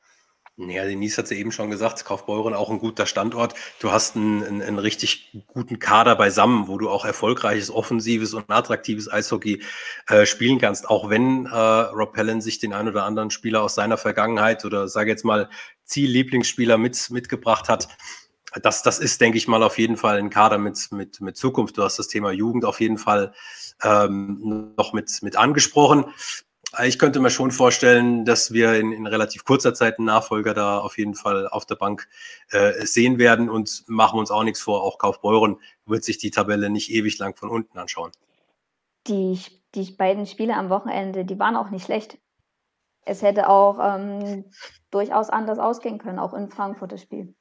[0.69, 3.55] Ja, Denise hat ja eben schon gesagt, Kaufbeuren auch ein guter Standort.
[3.79, 8.51] Du hast einen, einen, einen, richtig guten Kader beisammen, wo du auch erfolgreiches, offensives und
[8.51, 9.63] attraktives Eishockey
[10.09, 10.89] äh, spielen kannst.
[10.89, 14.87] Auch wenn äh, Rob Pellen sich den ein oder anderen Spieler aus seiner Vergangenheit oder
[14.89, 15.49] sage jetzt mal
[15.85, 17.89] Ziel-Lieblingsspieler mit, mitgebracht hat.
[18.63, 21.79] Das, das ist, denke ich mal, auf jeden Fall ein Kader mit, mit, mit Zukunft.
[21.79, 23.33] Du hast das Thema Jugend auf jeden Fall
[23.83, 26.07] ähm, noch mit, mit angesprochen.
[26.85, 30.79] Ich könnte mir schon vorstellen, dass wir in, in, relativ kurzer Zeit einen Nachfolger da
[30.79, 32.09] auf jeden Fall auf der Bank
[32.51, 34.85] äh, sehen werden und machen uns auch nichts vor.
[34.85, 38.13] Auch Kaufbeuren wird sich die Tabelle nicht ewig lang von unten anschauen.
[39.09, 39.41] Die,
[39.75, 42.19] die beiden Spiele am Wochenende, die waren auch nicht schlecht.
[43.05, 44.45] Es hätte auch ähm,
[44.93, 47.35] durchaus anders ausgehen können, auch in Frankfurt das Spiel.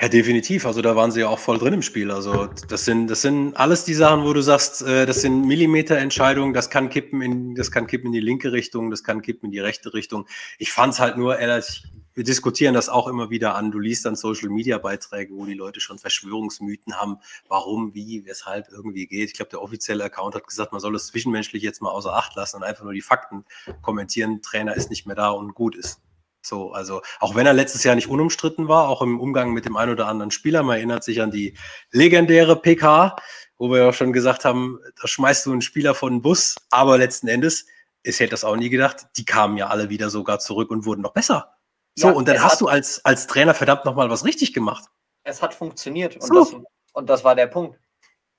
[0.00, 0.64] Ja, definitiv.
[0.64, 2.12] Also da waren sie ja auch voll drin im Spiel.
[2.12, 6.54] Also das sind, das sind alles die Sachen, wo du sagst, äh, das sind Millimeterentscheidungen,
[6.54, 9.50] das kann kippen in, das kann kippen in die linke Richtung, das kann kippen in
[9.50, 10.28] die rechte Richtung.
[10.58, 11.82] Ich fand es halt nur, ehrlich,
[12.14, 13.72] wir diskutieren das auch immer wieder an.
[13.72, 18.68] Du liest dann Social Media Beiträge, wo die Leute schon Verschwörungsmythen haben, warum, wie, weshalb
[18.70, 19.30] irgendwie geht.
[19.30, 22.36] Ich glaube, der offizielle Account hat gesagt, man soll das zwischenmenschlich jetzt mal außer Acht
[22.36, 23.44] lassen und einfach nur die Fakten
[23.82, 24.42] kommentieren.
[24.42, 26.00] Trainer ist nicht mehr da und gut ist.
[26.48, 29.76] So, also auch wenn er letztes Jahr nicht unumstritten war, auch im Umgang mit dem
[29.76, 31.56] einen oder anderen Spieler, man erinnert sich an die
[31.92, 33.16] legendäre PK,
[33.58, 36.96] wo wir ja schon gesagt haben, da schmeißt du einen Spieler von den Bus, aber
[36.96, 37.66] letzten Endes,
[38.02, 41.02] ich hätte das auch nie gedacht, die kamen ja alle wieder sogar zurück und wurden
[41.02, 41.54] noch besser.
[41.94, 44.84] So, ja, und dann hast du als, als Trainer verdammt nochmal was richtig gemacht.
[45.24, 46.34] Es hat funktioniert und, so.
[46.34, 46.56] das,
[46.92, 47.78] und das war der Punkt.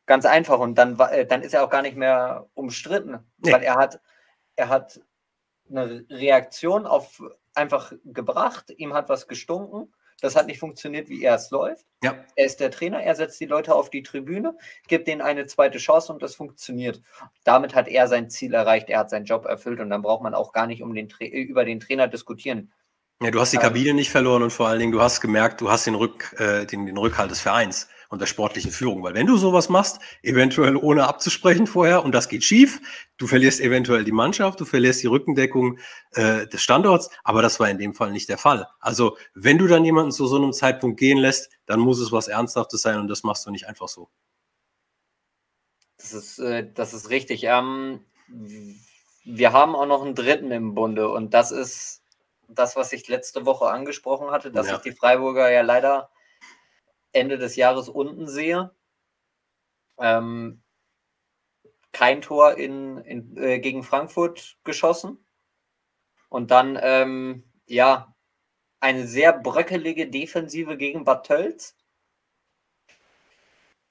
[0.05, 0.59] Ganz einfach.
[0.59, 3.51] Und dann, äh, dann ist er auch gar nicht mehr umstritten, nee.
[3.51, 3.99] weil er hat,
[4.55, 5.01] er hat
[5.69, 7.21] eine Reaktion auf
[7.59, 9.93] einfach gebracht, ihm hat was gestunken.
[10.21, 11.85] Das hat nicht funktioniert, wie er es läuft.
[12.03, 12.25] Ja.
[12.35, 15.77] Er ist der Trainer, er setzt die Leute auf die Tribüne, gibt denen eine zweite
[15.77, 17.01] Chance und das funktioniert.
[17.45, 20.33] Damit hat er sein Ziel erreicht, er hat seinen Job erfüllt und dann braucht man
[20.33, 22.73] auch gar nicht um den über den Trainer diskutieren.
[23.21, 25.61] Ja, du hast die ähm, Kabine nicht verloren und vor allen Dingen, du hast gemerkt,
[25.61, 29.03] du hast den, Rück, äh, den, den Rückhalt des Vereins und der sportlichen Führung.
[29.03, 32.81] Weil wenn du sowas machst, eventuell ohne abzusprechen vorher und das geht schief,
[33.17, 35.79] du verlierst eventuell die Mannschaft, du verlierst die Rückendeckung
[36.11, 38.67] äh, des Standorts, aber das war in dem Fall nicht der Fall.
[38.79, 42.27] Also wenn du dann jemanden zu so einem Zeitpunkt gehen lässt, dann muss es was
[42.27, 44.09] Ernsthaftes sein und das machst du nicht einfach so.
[45.97, 47.43] Das ist, äh, das ist richtig.
[47.43, 48.05] Ähm,
[49.23, 52.01] wir haben auch noch einen dritten im Bunde und das ist
[52.47, 54.77] das, was ich letzte Woche angesprochen hatte, dass ja.
[54.77, 56.09] ich die Freiburger ja leider
[57.11, 58.71] Ende des Jahres unten sehe.
[59.97, 60.61] Ähm,
[61.91, 65.25] kein Tor in, in äh, gegen Frankfurt geschossen.
[66.29, 68.15] Und dann, ähm, ja,
[68.79, 71.75] eine sehr bröckelige Defensive gegen Bad Tölz.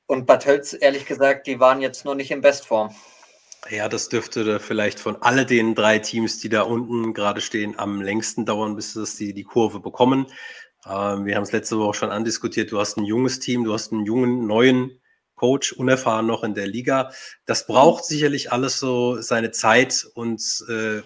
[0.06, 2.94] Und Bad Tölz, ehrlich gesagt, die waren jetzt noch nicht in Bestform.
[3.68, 8.00] Ja, das dürfte vielleicht von all den drei Teams, die da unten gerade stehen, am
[8.00, 10.26] längsten dauern, bis das die, die Kurve bekommen.
[10.86, 12.70] Ähm, wir haben es letzte Woche schon andiskutiert.
[12.72, 15.00] Du hast ein junges Team, du hast einen jungen, neuen
[15.34, 17.10] Coach, unerfahren noch in der Liga.
[17.46, 20.98] Das braucht sicherlich alles so seine Zeit und äh,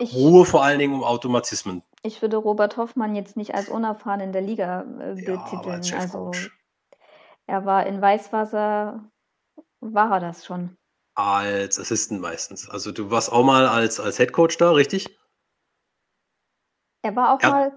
[0.00, 1.82] ich, Ruhe vor allen Dingen um Automatismen.
[2.02, 5.82] Ich würde Robert Hoffmann jetzt nicht als unerfahren in der Liga äh, betiteln.
[5.82, 6.32] Ja, also
[7.46, 9.04] er war in Weißwasser,
[9.80, 10.76] war er das schon.
[11.14, 12.68] Als Assistant meistens.
[12.68, 15.19] Also du warst auch mal als, als Head Coach da, richtig?
[17.02, 17.50] Er war auch ja.
[17.50, 17.72] mal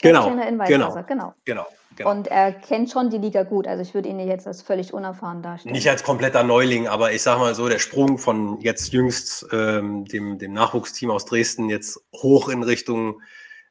[0.00, 1.34] genau, in Weißwasser, genau.
[1.44, 1.66] genau.
[1.96, 2.10] Genau.
[2.10, 3.66] Und er kennt schon die Liga gut.
[3.66, 5.74] Also ich würde ihn jetzt als völlig unerfahren darstellen.
[5.74, 10.06] Nicht als kompletter Neuling, aber ich sage mal so, der Sprung von jetzt jüngst ähm,
[10.06, 13.20] dem, dem Nachwuchsteam aus Dresden jetzt hoch in Richtung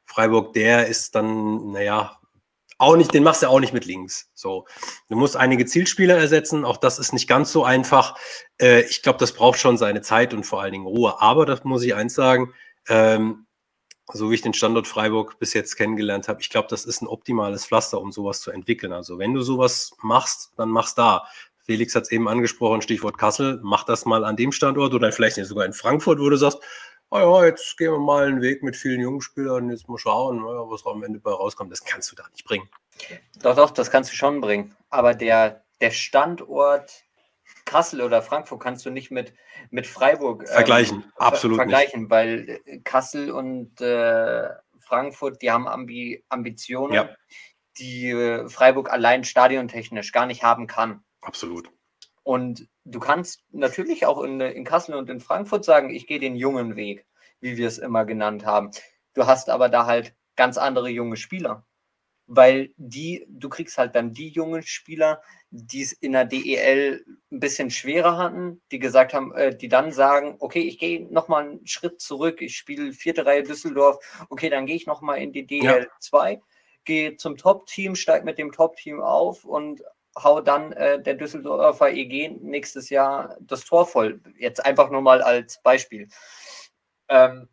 [0.04, 2.18] Freiburg, der ist dann, naja,
[2.78, 4.30] auch nicht, den machst du auch nicht mit links.
[4.34, 4.66] So,
[5.08, 6.64] du musst einige Zielspieler ersetzen.
[6.64, 8.16] Auch das ist nicht ganz so einfach.
[8.60, 11.20] Äh, ich glaube, das braucht schon seine Zeit und vor allen Dingen Ruhe.
[11.20, 12.52] Aber das muss ich eins sagen.
[12.88, 13.46] Ähm,
[14.12, 17.06] so wie ich den Standort Freiburg bis jetzt kennengelernt habe, ich glaube, das ist ein
[17.06, 18.92] optimales Pflaster, um sowas zu entwickeln.
[18.92, 21.24] Also wenn du sowas machst, dann mach's da.
[21.64, 25.36] Felix hat es eben angesprochen, Stichwort Kassel, mach das mal an dem Standort oder vielleicht
[25.36, 26.58] sogar in Frankfurt, wo du sagst,
[27.10, 30.42] oh ja, jetzt gehen wir mal einen Weg mit vielen jungen Spielern, jetzt mal schauen,
[30.42, 31.70] was am Ende bei rauskommt.
[31.70, 32.68] Das kannst du da nicht bringen.
[33.42, 34.74] Doch, doch, das kannst du schon bringen.
[34.90, 37.04] Aber der, der Standort
[37.72, 39.32] Kassel oder Frankfurt kannst du nicht mit,
[39.70, 41.04] mit Freiburg ähm, vergleichen.
[41.16, 42.10] Absolut vergleichen, nicht.
[42.10, 47.08] weil äh, Kassel und äh, Frankfurt, die haben Ambi Ambitionen, ja.
[47.78, 51.02] die äh, Freiburg allein stadiontechnisch gar nicht haben kann.
[51.22, 51.70] Absolut.
[52.24, 56.36] Und du kannst natürlich auch in, in Kassel und in Frankfurt sagen, ich gehe den
[56.36, 57.06] jungen Weg,
[57.40, 58.70] wie wir es immer genannt haben.
[59.14, 61.64] Du hast aber da halt ganz andere junge Spieler
[62.34, 67.40] weil die, du kriegst halt dann die jungen Spieler, die es in der DEL ein
[67.40, 71.66] bisschen schwerer hatten, die gesagt haben, äh, die dann sagen, okay, ich gehe nochmal einen
[71.66, 73.98] Schritt zurück, ich spiele vierte Reihe Düsseldorf,
[74.30, 75.86] okay, dann gehe ich nochmal in die DEL ja.
[76.00, 76.40] 2,
[76.84, 79.82] gehe zum Top-Team, steige mit dem Top-Team auf und
[80.16, 84.22] hau dann äh, der Düsseldorfer EG nächstes Jahr das Tor voll.
[84.38, 86.08] Jetzt einfach nur mal als Beispiel.
[87.08, 87.48] Ähm,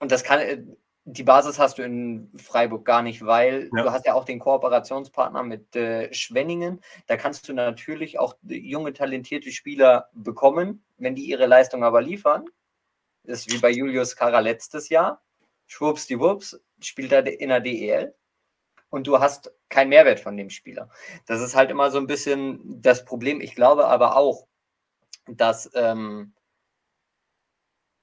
[0.00, 0.62] und das kann, äh,
[1.04, 3.82] die Basis hast du in Freiburg gar nicht, weil ja.
[3.82, 6.80] du hast ja auch den Kooperationspartner mit äh, Schwenningen.
[7.06, 12.44] Da kannst du natürlich auch junge, talentierte Spieler bekommen, wenn die ihre Leistung aber liefern.
[13.24, 15.22] Das ist wie bei Julius Kara letztes Jahr.
[15.66, 18.14] Schwuppsdiwupps spielt er in der DEL
[18.90, 20.90] und du hast keinen Mehrwert von dem Spieler.
[21.26, 23.40] Das ist halt immer so ein bisschen das Problem.
[23.40, 24.46] Ich glaube aber auch,
[25.26, 26.34] dass ähm,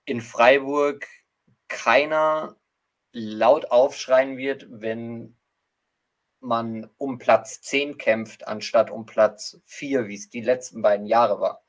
[0.05, 1.05] in Freiburg
[1.67, 2.55] keiner
[3.11, 5.35] laut aufschreien wird, wenn
[6.39, 11.39] man um Platz 10 kämpft, anstatt um Platz 4, wie es die letzten beiden Jahre
[11.39, 11.63] war.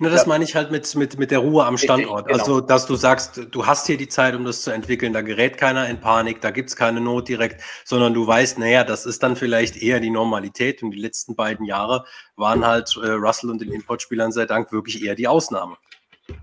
[0.00, 2.26] Na, das meine ich halt mit, mit, mit der Ruhe am Standort.
[2.26, 2.38] Genau.
[2.38, 5.56] Also, dass du sagst, du hast hier die Zeit, um das zu entwickeln, da gerät
[5.56, 9.22] keiner in Panik, da gibt es keine Not direkt, sondern du weißt, naja, das ist
[9.22, 12.04] dann vielleicht eher die Normalität und die letzten beiden Jahre
[12.36, 15.76] waren halt äh, Russell und den Importspielern sei Dank wirklich eher die Ausnahme.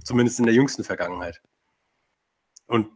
[0.04, 1.42] Zumindest in der jüngsten Vergangenheit.
[2.68, 2.88] Und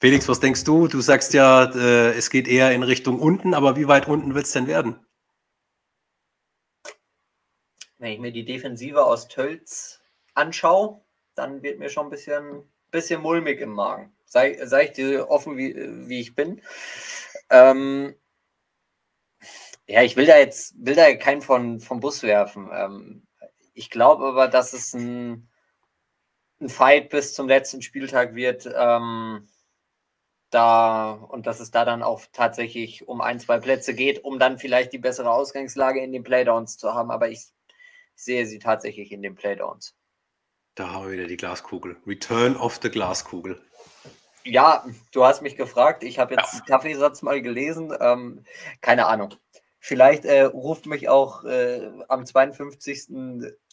[0.00, 0.86] Felix, was denkst du?
[0.86, 4.46] Du sagst ja, äh, es geht eher in Richtung unten, aber wie weit unten wird
[4.46, 5.04] es denn werden?
[7.98, 10.00] Wenn ich mir die Defensive aus Tölz
[10.34, 11.00] anschaue,
[11.34, 14.12] dann wird mir schon ein bisschen, bisschen mulmig im Magen.
[14.24, 15.74] Sei, sei ich dir offen, wie,
[16.08, 16.62] wie ich bin.
[17.50, 18.14] Ähm,
[19.88, 22.68] ja, ich will da jetzt will da keinen von, vom Bus werfen.
[22.72, 23.26] Ähm,
[23.74, 25.48] ich glaube aber, dass es ein,
[26.60, 28.68] ein Fight bis zum letzten Spieltag wird.
[28.72, 29.48] Ähm,
[30.50, 34.58] da und dass es da dann auch tatsächlich um ein, zwei Plätze geht, um dann
[34.58, 37.10] vielleicht die bessere Ausgangslage in den Playdowns zu haben.
[37.10, 37.40] Aber ich,
[38.16, 39.94] ich sehe sie tatsächlich in den Playdowns.
[40.74, 41.96] Da haben wir wieder die Glaskugel.
[42.06, 43.60] Return of the Glaskugel.
[44.44, 46.02] Ja, du hast mich gefragt.
[46.02, 46.60] Ich habe jetzt ja.
[46.66, 47.92] Kaffeesatz mal gelesen.
[48.00, 48.44] Ähm,
[48.80, 49.34] keine Ahnung.
[49.80, 53.08] Vielleicht äh, ruft mich auch äh, am 52.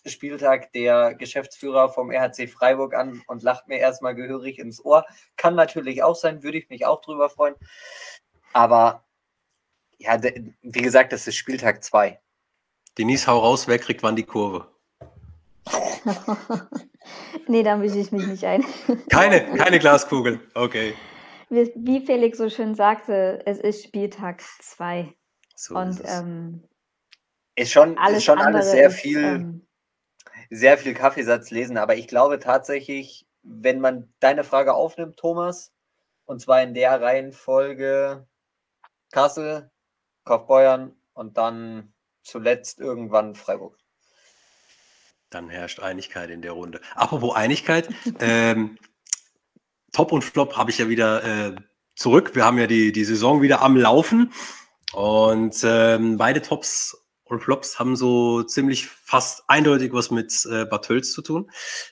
[0.05, 5.05] Spieltag der Geschäftsführer vom RHC Freiburg an und lacht mir erstmal gehörig ins Ohr.
[5.37, 7.55] Kann natürlich auch sein, würde ich mich auch drüber freuen.
[8.53, 9.03] Aber
[9.97, 12.19] ja, wie gesagt, das ist Spieltag 2.
[12.97, 14.67] Denise, hau raus, wer kriegt wann die Kurve?
[17.47, 18.63] nee, da mische ich mich nicht ein.
[19.09, 20.93] keine, keine Glaskugel, okay.
[21.49, 25.13] Wie, Felix so schön sagte, es ist Spieltag 2.
[25.55, 26.63] So und ist, ähm,
[27.55, 29.64] ist schon, alles, ist schon alles sehr viel, ähm,
[30.49, 35.71] sehr viel Kaffeesatz lesen, aber ich glaube tatsächlich, wenn man deine Frage aufnimmt, Thomas,
[36.25, 38.27] und zwar in der Reihenfolge
[39.11, 39.71] Kassel,
[40.23, 43.77] Kaufbeuern und dann zuletzt irgendwann Freiburg.
[45.29, 46.81] Dann herrscht Einigkeit in der Runde.
[46.95, 47.89] Apropos Einigkeit,
[48.19, 48.77] ähm,
[49.91, 51.55] Top und Flop habe ich ja wieder äh,
[51.95, 52.35] zurück.
[52.35, 54.33] Wir haben ja die, die Saison wieder am Laufen.
[54.93, 61.11] Und ähm, beide Tops und Flops haben so ziemlich fast eindeutig was mit äh, Bartels
[61.11, 61.49] zu tun.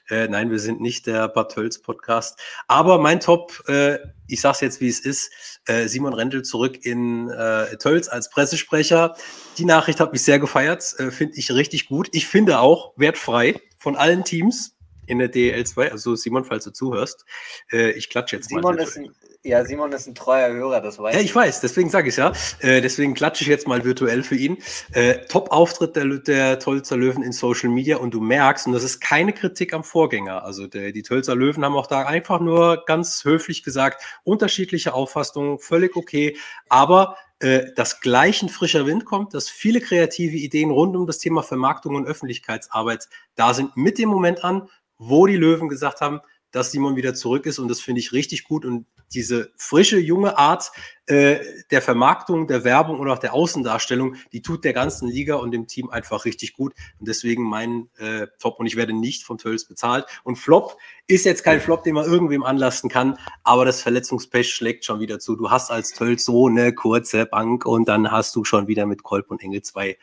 [0.09, 2.39] Äh, nein, wir sind nicht der Bartels Podcast.
[2.67, 5.31] Aber mein Top, äh, ich sag's jetzt wie es ist,
[5.65, 9.15] äh, Simon Rendel zurück in äh, Tölz als Pressesprecher.
[9.57, 12.09] Die Nachricht hat mich sehr gefeiert, äh, finde ich richtig gut.
[12.11, 14.77] Ich finde auch wertfrei von allen Teams
[15.07, 15.91] in der DL 2.
[15.91, 17.25] Also Simon, falls du zuhörst,
[17.71, 18.83] äh, ich klatsche jetzt Simon mal.
[18.83, 19.13] Ist ein,
[19.43, 21.19] ja, Simon ist ein treuer Hörer, das weiß ich.
[21.19, 22.31] Ja, ich weiß, deswegen sage ich ja.
[22.59, 24.57] Äh, deswegen klatsche ich jetzt mal virtuell für ihn.
[24.93, 29.01] Äh, Top-Auftritt der, der Tölzer Löwen in Social Media und du merkst, und das ist
[29.01, 33.25] keine Kritik am Vorgänger, also der, die Tölzer Löwen haben auch da einfach nur ganz
[33.25, 36.37] höflich gesagt, unterschiedliche Auffassungen, völlig okay,
[36.69, 41.17] aber äh, dass gleich ein frischer Wind kommt, dass viele kreative Ideen rund um das
[41.17, 46.21] Thema Vermarktung und Öffentlichkeitsarbeit da sind, mit dem Moment an, wo die Löwen gesagt haben,
[46.53, 50.37] dass Simon wieder zurück ist und das finde ich richtig gut und diese frische, junge
[50.37, 50.71] Art
[51.05, 51.39] äh,
[51.71, 55.67] der Vermarktung, der Werbung und auch der Außendarstellung, die tut der ganzen Liga und dem
[55.67, 56.73] Team einfach richtig gut.
[56.99, 60.05] Und deswegen mein äh, Top und ich werde nicht von Tölz bezahlt.
[60.23, 60.77] Und Flop
[61.07, 65.19] ist jetzt kein Flop, den man irgendwem anlasten kann, aber das Verletzungspech schlägt schon wieder
[65.19, 65.35] zu.
[65.35, 69.03] Du hast als Tölz so eine kurze Bank und dann hast du schon wieder mit
[69.03, 69.97] Kolb und Engel zwei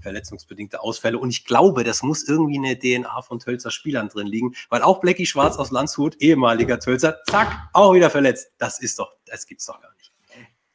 [0.00, 1.18] verletzungsbedingte Ausfälle.
[1.18, 5.00] Und ich glaube, das muss irgendwie eine DNA von Tölzer Spielern drin liegen, weil auch
[5.00, 8.52] Blackie Schwarz aus Landshut, ehemaliger Tölzer, zack, auch wieder verletzt.
[8.58, 10.12] Das ist doch, das gibt's doch gar nicht.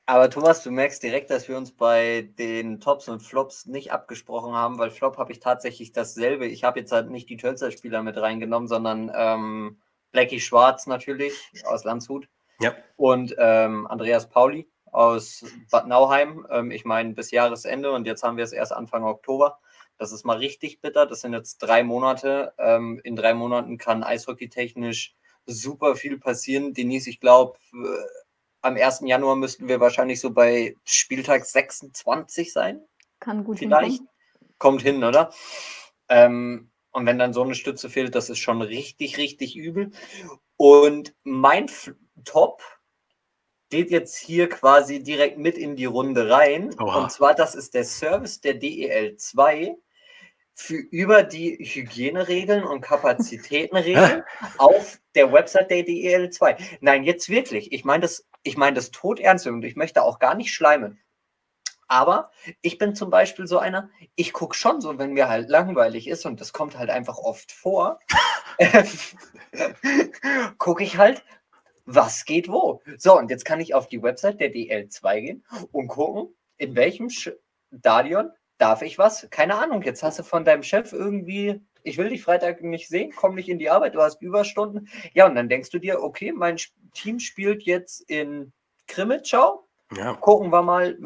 [0.09, 4.53] Aber Thomas, du merkst direkt, dass wir uns bei den Tops und Flops nicht abgesprochen
[4.53, 6.47] haben, weil Flop habe ich tatsächlich dasselbe.
[6.47, 9.81] Ich habe jetzt halt nicht die Tölzer-Spieler mit reingenommen, sondern ähm,
[10.13, 11.33] Blackie Schwarz natürlich
[11.65, 12.29] aus Landshut.
[12.61, 12.73] Ja.
[12.95, 16.45] Und ähm, Andreas Pauli aus Bad Nauheim.
[16.49, 19.59] Ähm, ich meine, bis Jahresende und jetzt haben wir es erst Anfang Oktober.
[19.97, 21.05] Das ist mal richtig bitter.
[21.05, 22.53] Das sind jetzt drei Monate.
[22.57, 25.15] Ähm, in drei Monaten kann eishockeytechnisch
[25.45, 26.73] super viel passieren.
[26.73, 28.05] Denise, ich glaube, äh,
[28.61, 29.01] am 1.
[29.05, 32.81] Januar müssten wir wahrscheinlich so bei Spieltag 26 sein.
[33.19, 33.97] Kann gut Vielleicht.
[33.97, 34.09] Hinkommen.
[34.59, 35.31] Kommt hin, oder?
[36.09, 39.91] Ähm, und wenn dann so eine Stütze fehlt, das ist schon richtig, richtig übel.
[40.57, 41.93] Und mein F
[42.25, 42.63] Top
[43.69, 46.73] geht jetzt hier quasi direkt mit in die Runde rein.
[46.79, 47.03] Oha.
[47.03, 49.75] Und zwar, das ist der Service der DEL 2
[50.53, 54.23] für über die Hygieneregeln und Kapazitätenregeln
[54.57, 56.57] auf der Website der DEL 2.
[56.81, 57.71] Nein, jetzt wirklich.
[57.71, 60.99] Ich meine das, ich meine das todernst und ich möchte auch gar nicht schleimen.
[61.87, 66.07] Aber ich bin zum Beispiel so einer, ich gucke schon so, wenn mir halt langweilig
[66.07, 67.99] ist und das kommt halt einfach oft vor,
[70.57, 71.23] gucke ich halt,
[71.87, 72.81] was geht wo.
[72.97, 77.09] So, und jetzt kann ich auf die Website der DL2 gehen und gucken, in welchem
[77.09, 79.27] Stadion darf ich was?
[79.29, 79.81] Keine Ahnung.
[79.81, 83.49] Jetzt hast du von deinem Chef irgendwie, ich will dich Freitag nicht sehen, komm nicht
[83.49, 84.89] in die Arbeit, du hast Überstunden.
[85.13, 86.57] Ja, und dann denkst du dir, okay, mein
[86.93, 88.51] Team spielt jetzt in
[88.87, 89.65] Krimitschau.
[89.95, 90.13] Ja.
[90.15, 90.97] Gucken wir mal,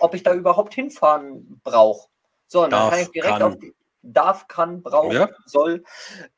[0.00, 2.08] ob ich da überhaupt hinfahren brauche.
[2.46, 3.42] So, und dann kann ich direkt kann.
[3.42, 5.28] auf die, darf, kann, braucht, ja.
[5.44, 5.84] soll,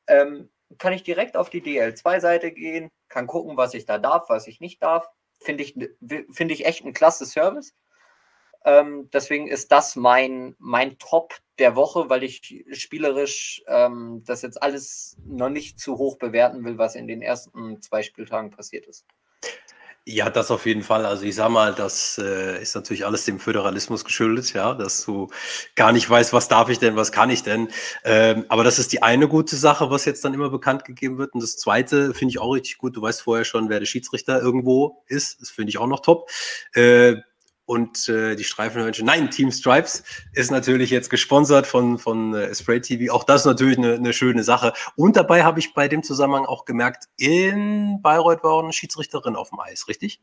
[0.08, 4.46] ähm, kann ich direkt auf die DL2-Seite gehen, kann gucken, was ich da darf, was
[4.46, 5.06] ich nicht darf.
[5.38, 5.76] Finde ich,
[6.30, 7.74] find ich echt ein klasse Service.
[8.64, 14.62] Ähm, deswegen ist das mein, mein Top der Woche, weil ich spielerisch ähm, das jetzt
[14.62, 19.04] alles noch nicht zu hoch bewerten will, was in den ersten zwei Spieltagen passiert ist.
[20.06, 21.06] Ja, das auf jeden Fall.
[21.06, 25.28] Also ich sag mal, das äh, ist natürlich alles dem Föderalismus geschuldet, ja, dass du
[25.76, 27.68] gar nicht weißt, was darf ich denn, was kann ich denn.
[28.02, 31.34] Ähm, aber das ist die eine gute Sache, was jetzt dann immer bekannt gegeben wird.
[31.34, 32.96] Und das zweite finde ich auch richtig gut.
[32.96, 35.40] Du weißt vorher schon, wer der Schiedsrichter irgendwo ist.
[35.40, 36.28] Das finde ich auch noch top.
[36.74, 37.18] Äh,
[37.64, 40.02] und äh, die Streifenhörnchen, nein, Team Stripes
[40.32, 43.12] ist natürlich jetzt gesponsert von, von äh, Spray TV.
[43.14, 44.72] Auch das ist natürlich eine, eine schöne Sache.
[44.96, 49.50] Und dabei habe ich bei dem Zusammenhang auch gemerkt, in Bayreuth war eine Schiedsrichterin auf
[49.50, 50.20] dem Eis, richtig?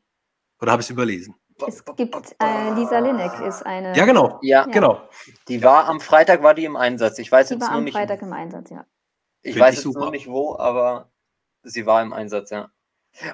[0.61, 1.35] Oder habe ich es überlesen?
[1.65, 3.95] Es gibt äh, Lisa Linek ist eine.
[3.95, 4.39] Ja, genau.
[4.41, 5.01] Ja, genau.
[5.47, 7.19] Die war am Freitag war die im Einsatz.
[7.19, 7.93] Ich weiß die jetzt war nur am nicht.
[7.93, 8.85] Freitag im Einsatz, ja.
[9.41, 9.99] Ich Find weiß jetzt super.
[9.99, 11.11] nur nicht wo, aber
[11.63, 12.69] sie war im Einsatz, ja.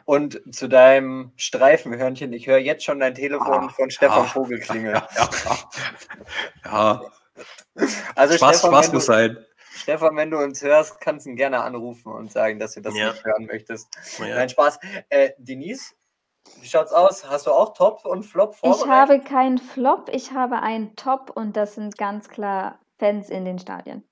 [0.06, 4.60] Und zu deinem Streifenhörnchen, ich höre jetzt schon dein Telefon ah, von Stefan ja, Vogel
[4.60, 4.96] klingeln.
[4.96, 5.30] Ja,
[6.66, 7.02] ja,
[8.16, 9.38] Also Spaß, Stefan, Spaß muss sein.
[9.76, 12.94] Stefan, wenn du uns hörst, kannst du ihn gerne anrufen und sagen, dass du das
[12.94, 13.90] nicht hören möchtest.
[14.20, 14.80] Nein, Spaß.
[15.10, 15.94] Äh, Denise,
[16.62, 17.28] wie schaut's aus?
[17.28, 18.86] Hast du auch Top und Flop vorbereitet?
[18.86, 23.46] Ich habe keinen Flop, ich habe einen Top und das sind ganz klar Fans in
[23.46, 24.08] den Stadien.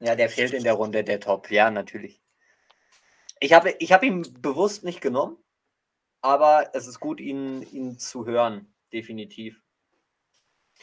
[0.00, 2.21] Ja, der fehlt in der Runde, der Top, ja, natürlich.
[3.42, 5.36] Ich habe ich hab ihn bewusst nicht genommen,
[6.20, 9.60] aber es ist gut, ihn, ihn zu hören, definitiv.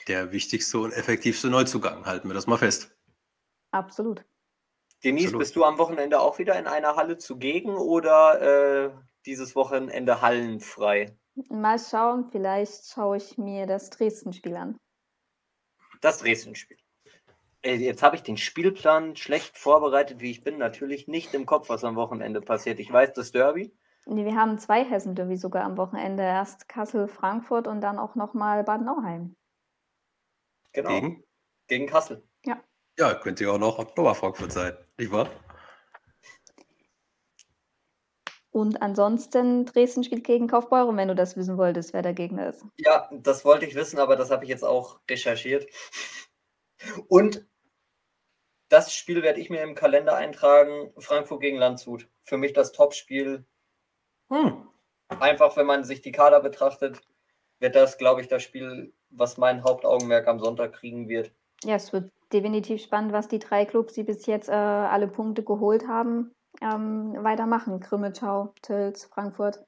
[0.09, 2.93] Der wichtigste und effektivste Neuzugang, halten wir das mal fest.
[3.71, 4.25] Absolut.
[5.05, 5.39] Denise, Absolut.
[5.39, 8.41] bist du am Wochenende auch wieder in einer Halle zugegen oder
[8.87, 8.91] äh,
[9.25, 11.17] dieses Wochenende hallenfrei?
[11.49, 14.77] Mal schauen, vielleicht schaue ich mir das Dresden-Spiel an.
[16.01, 16.77] Das Dresden-Spiel.
[17.61, 20.57] Äh, jetzt habe ich den Spielplan schlecht vorbereitet, wie ich bin.
[20.57, 22.79] Natürlich nicht im Kopf, was am Wochenende passiert.
[22.79, 23.73] Ich weiß das Derby.
[24.05, 26.23] Nee, wir haben zwei Hessen-Derby sogar am Wochenende.
[26.23, 29.35] Erst Kassel, Frankfurt und dann auch nochmal Bad Nauheim.
[30.73, 30.89] Genau.
[30.89, 31.23] Gegen?
[31.67, 32.23] Gegen Kassel.
[32.45, 32.63] Ja.
[32.97, 35.29] Ja, könnte ja auch noch Oktober Frankfurt sein, nicht wahr?
[38.51, 42.65] Und ansonsten Dresden spielt gegen Kaufbeuren, wenn du das wissen wolltest, wer der Gegner ist.
[42.77, 45.67] Ja, das wollte ich wissen, aber das habe ich jetzt auch recherchiert.
[47.07, 47.47] Und
[48.69, 50.91] das Spiel werde ich mir im Kalender eintragen.
[50.97, 52.07] Frankfurt gegen Landshut.
[52.23, 53.43] Für mich das Topspiel.
[54.29, 54.67] Hm.
[55.19, 57.01] Einfach, wenn man sich die Kader betrachtet,
[57.59, 61.31] wird das, glaube ich, das Spiel, was mein Hauptaugenmerk am Sonntag kriegen wird.
[61.63, 65.43] Ja, es wird definitiv spannend, was die drei Clubs, die bis jetzt äh, alle Punkte
[65.43, 67.79] geholt haben, ähm, weitermachen.
[67.79, 69.65] Krimitschau, Tölz, Frankfurt.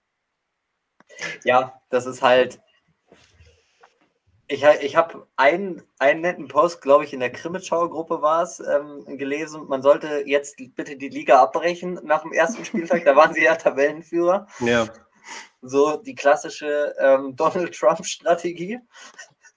[1.43, 2.61] Ja, das ist halt.
[4.51, 9.05] Ich, ich habe einen, einen netten Post, glaube ich, in der Krimitschau-Gruppe war es, ähm,
[9.17, 9.65] gelesen.
[9.69, 13.05] Man sollte jetzt bitte die Liga abbrechen nach dem ersten Spieltag.
[13.05, 14.47] da waren sie ja Tabellenführer.
[14.59, 14.89] Ja.
[15.61, 18.79] So die klassische ähm, Donald Trump-Strategie.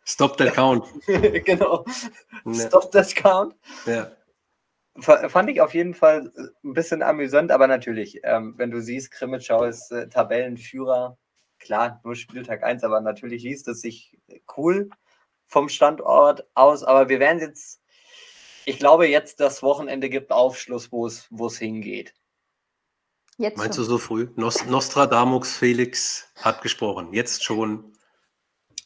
[0.05, 0.86] Stop that count.
[1.07, 1.84] genau.
[2.45, 2.68] Ja.
[2.68, 3.57] Stop that count.
[3.86, 4.12] Ja.
[5.01, 6.30] Fand ich auf jeden Fall
[6.62, 11.18] ein bisschen amüsant, aber natürlich, ähm, wenn du siehst, Krimitschau ist äh, Tabellenführer,
[11.65, 14.17] klar, nur Spieltag 1, aber natürlich liest es sich
[14.57, 14.91] cool
[15.47, 16.85] vom Standort aus.
[16.85, 17.83] Aber wir werden jetzt,
[18.65, 22.15] ich glaube, jetzt das Wochenende gibt Aufschluss, wo es, wo es hingeht.
[23.37, 23.85] Jetzt Meinst schon.
[23.85, 24.29] du so früh?
[24.37, 27.12] Nost Nostradamus Felix hat gesprochen.
[27.12, 27.93] Jetzt schon.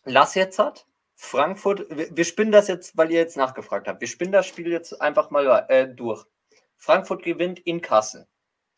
[0.04, 0.86] Lass jetzt hat.
[1.16, 4.00] Frankfurt, wir, wir spinnen das jetzt, weil ihr jetzt nachgefragt habt.
[4.00, 6.24] Wir spinnen das Spiel jetzt einfach mal äh, durch.
[6.76, 8.26] Frankfurt gewinnt in Kassel.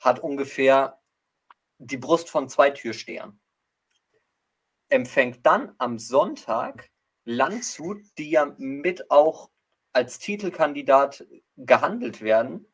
[0.01, 0.99] Hat ungefähr
[1.79, 3.39] die Brust von zwei Türstehern.
[4.91, 6.91] Empfängt dann am Sonntag
[7.25, 9.51] Landshut, die ja mit auch
[9.93, 11.25] als Titelkandidat
[11.57, 12.67] gehandelt werden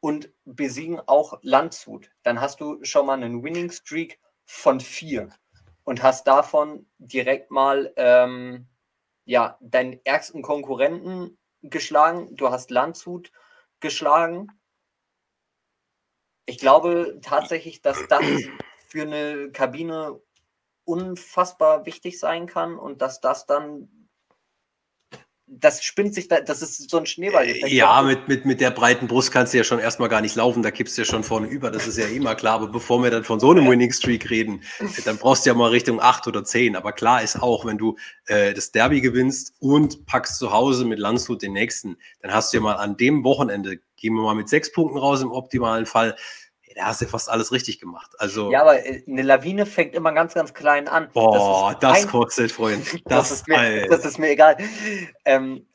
[0.00, 2.10] und besiegen auch Landshut.
[2.22, 5.30] Dann hast du schon mal einen Winning Streak von vier
[5.84, 8.68] und hast davon direkt mal ähm,
[9.24, 12.36] ja, deinen ärgsten Konkurrenten geschlagen.
[12.36, 13.32] Du hast Landshut
[13.80, 14.48] geschlagen.
[16.46, 18.24] Ich glaube tatsächlich, dass das
[18.88, 20.20] für eine Kabine
[20.84, 23.88] unfassbar wichtig sein kann und dass das dann
[25.46, 27.46] das spinnt sich da, das ist so ein Schneeball.
[27.68, 30.62] Ja, mit, mit, mit der breiten Brust kannst du ja schon erstmal gar nicht laufen,
[30.62, 32.54] da kippst du ja schon vorne über, das ist ja immer klar.
[32.54, 34.62] Aber bevor wir dann von so einem Winning Streak reden,
[35.04, 36.76] dann brauchst du ja mal Richtung acht oder zehn.
[36.76, 40.98] Aber klar ist auch, wenn du äh, das Derby gewinnst und packst zu Hause mit
[40.98, 44.48] Landshut den nächsten, dann hast du ja mal an dem Wochenende, gehen wir mal mit
[44.48, 46.16] sechs Punkten raus im optimalen Fall,
[46.74, 48.12] da hast du fast alles richtig gemacht.
[48.18, 51.10] Also, ja, aber äh, eine Lawine fängt immer ganz, ganz klein an.
[51.12, 52.84] Boah, das, das kostet, Freund.
[53.04, 54.56] Das, das, ist mir, das, ist mir, egal.
[55.24, 55.66] Ähm,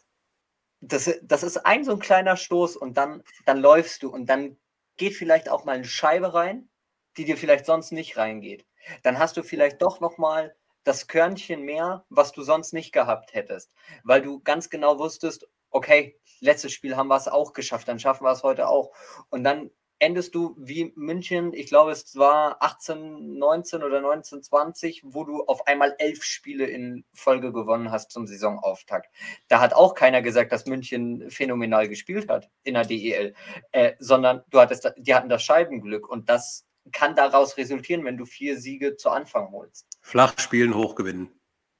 [0.81, 4.57] das, das ist ein so ein kleiner Stoß und dann, dann läufst du und dann
[4.97, 6.69] geht vielleicht auch mal eine Scheibe rein,
[7.17, 8.65] die dir vielleicht sonst nicht reingeht.
[9.03, 13.33] Dann hast du vielleicht doch noch mal das Körnchen mehr, was du sonst nicht gehabt
[13.33, 13.73] hättest,
[14.03, 18.23] weil du ganz genau wusstest, okay, letztes Spiel haben wir es auch geschafft, dann schaffen
[18.23, 18.91] wir es heute auch.
[19.29, 19.69] Und dann
[19.99, 25.43] endest du wie München, ich glaube, es war 18, 19 oder 19, 20, wo du
[25.43, 29.13] auf einmal elf Spiele in Folge gewonnen hast zum Saisonauftakt.
[29.49, 33.35] Da hat auch keiner gesagt, dass München phänomenal gespielt hat in der DEL,
[33.71, 38.25] äh, sondern du hattest, die hatten das Scheibenglück und das kann daraus resultieren, wenn du
[38.25, 39.85] vier Siege zu Anfang holst.
[40.01, 41.29] Flach spielen, hoch gewinnen.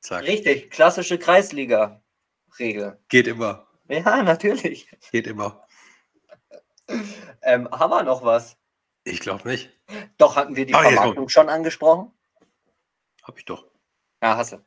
[0.01, 0.23] Zack.
[0.23, 2.99] Richtig, klassische Kreisliga-Regel.
[3.09, 3.67] Geht immer.
[3.87, 4.87] Ja, natürlich.
[5.11, 5.65] Geht immer.
[7.41, 8.57] Ähm, haben wir noch was?
[9.05, 9.69] Ich glaube nicht.
[10.17, 12.11] Doch, hatten wir die oh, Vermarktung schon angesprochen?
[13.23, 13.65] Hab ich doch.
[14.21, 14.57] Ja, hast du.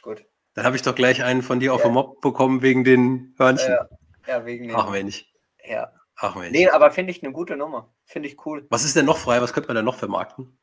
[0.00, 0.24] Gut.
[0.54, 1.72] Dann habe ich doch gleich einen von dir ja.
[1.72, 3.70] auf dem Mob bekommen wegen den Hörnchen.
[3.70, 3.88] Ja,
[4.26, 4.76] ja wegen den.
[4.76, 5.30] Ach Mensch.
[5.64, 5.92] Ja.
[6.16, 6.52] Ach Mensch.
[6.52, 7.92] Nee, aber finde ich eine gute Nummer.
[8.04, 8.66] Finde ich cool.
[8.70, 9.42] Was ist denn noch frei?
[9.42, 10.58] Was könnte man denn noch vermarkten?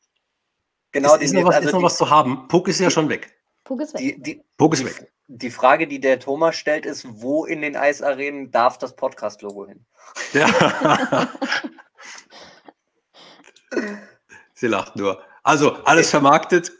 [0.91, 2.47] Genau, ist, ist, noch, was, also ist noch was zu haben?
[2.47, 3.38] Puck ist ja schon weg.
[3.70, 4.01] Puck ist weg.
[4.01, 5.11] Die, die, Puck ist weg.
[5.28, 9.86] Die Frage, die der Thomas stellt, ist, wo in den Eisarenen darf das Podcast-Logo hin?
[10.34, 11.30] Ja.
[14.55, 15.22] Sie lacht nur.
[15.43, 16.72] Also, alles vermarktet,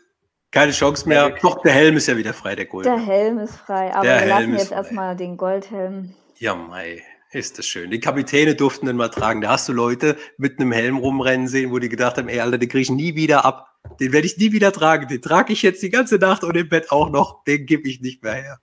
[0.50, 1.30] keine Chance mehr.
[1.44, 2.88] Doch, der Helm ist ja wieder frei, der Gold.
[2.88, 6.16] Der Helm ist frei, aber der wir lassen jetzt erstmal den Goldhelm.
[6.38, 7.92] Ja, Mai, ist das schön.
[7.92, 9.42] Die Kapitäne durften den mal tragen.
[9.42, 12.58] Da hast du Leute mit einem Helm rumrennen sehen, wo die gedacht haben, ey, Alter,
[12.58, 13.69] den kriege ich nie wieder ab.
[14.00, 15.08] Den werde ich nie wieder tragen.
[15.08, 17.44] Den trage ich jetzt die ganze Nacht und im Bett auch noch.
[17.44, 18.60] Den gebe ich nicht mehr her.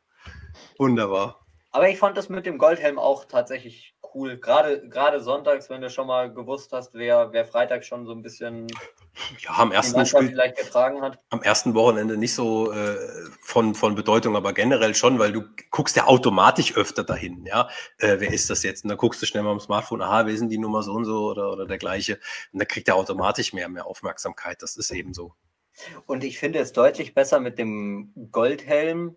[0.78, 1.46] Wunderbar.
[1.72, 4.38] Aber ich fand das mit dem Goldhelm auch tatsächlich cool.
[4.38, 8.22] Gerade, gerade sonntags, wenn du schon mal gewusst hast, wer, wer Freitag schon so ein
[8.22, 8.66] bisschen
[9.40, 11.18] ja, am ersten Spiel vielleicht getragen hat.
[11.30, 12.96] Am ersten Wochenende nicht so äh,
[13.42, 17.68] von, von Bedeutung, aber generell schon, weil du guckst ja automatisch öfter dahin, ja.
[17.98, 18.84] Äh, wer ist das jetzt?
[18.84, 21.04] Und dann guckst du schnell mal am Smartphone, aha, wer sind die Nummer so und
[21.04, 22.14] so oder, oder dergleiche.
[22.52, 24.62] Und dann kriegt er automatisch mehr, mehr Aufmerksamkeit.
[24.62, 25.34] Das ist eben so.
[26.06, 29.16] Und ich finde es deutlich besser mit dem Goldhelm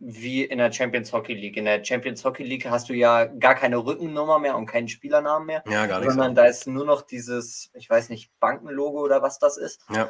[0.00, 1.56] wie in der Champions Hockey League.
[1.56, 5.46] In der Champions Hockey League hast du ja gar keine Rückennummer mehr und keinen Spielernamen
[5.46, 5.64] mehr.
[5.68, 6.10] Ja, gar nicht.
[6.10, 6.42] Sondern so.
[6.42, 10.08] da ist nur noch dieses, ich weiß nicht, Bankenlogo oder was das ist, ja.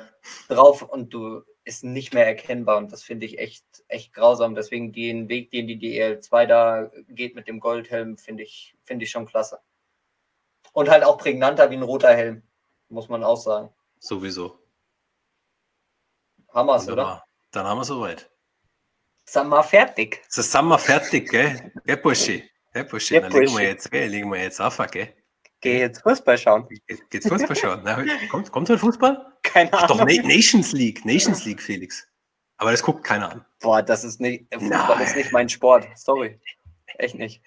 [0.49, 4.55] drauf und du ist nicht mehr erkennbar und das finde ich echt, echt grausam.
[4.55, 9.11] Deswegen den Weg, den die DL2 da geht mit dem Goldhelm, finde ich, finde ich
[9.11, 9.59] schon klasse.
[10.73, 12.43] Und halt auch prägnanter wie ein roter Helm,
[12.89, 13.73] muss man auch sagen.
[13.99, 14.59] Sowieso.
[16.53, 17.25] Wir es, oder?
[17.53, 18.31] Dann haben wir soweit.
[19.29, 20.23] Sind wir fertig?
[20.31, 21.71] So sind wir fertig, gell?
[21.85, 22.43] Gell, Burschi?
[22.73, 23.15] Gell, Burschi?
[23.15, 24.09] Ja, Dann legen wir jetzt, gell?
[24.09, 25.13] Legen wir jetzt auf, gell?
[25.61, 26.67] Geh jetzt Fußball schauen.
[26.67, 27.83] Ge geht's Fußball schauen?
[27.85, 29.35] Na, kommt, kommt heute Fußball?
[29.43, 29.89] Keine Ahnung.
[29.89, 31.05] Doch, Na Nations League.
[31.05, 32.09] Nations League, Felix.
[32.57, 33.45] Aber das guckt keiner an.
[33.61, 35.07] Boah, das ist nicht, Fußball Nein.
[35.07, 35.87] ist nicht mein Sport.
[35.95, 36.41] Sorry.
[36.97, 37.43] Echt nicht.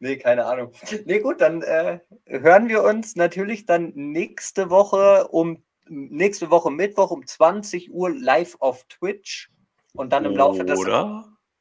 [0.00, 0.72] Nee, keine Ahnung.
[1.06, 7.10] Nee, gut, dann äh, hören wir uns natürlich dann nächste Woche um nächste Woche Mittwoch
[7.10, 9.50] um 20 Uhr live auf Twitch
[9.98, 10.80] und dann im Laufe des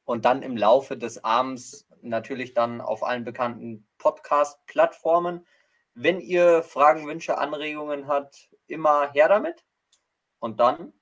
[0.06, 5.46] und dann im Laufe des Abends natürlich dann auf allen bekannten Podcast-Plattformen.
[5.96, 9.66] Wenn ihr Fragen, Wünsche, Anregungen habt, immer her damit.
[10.40, 10.94] Und dann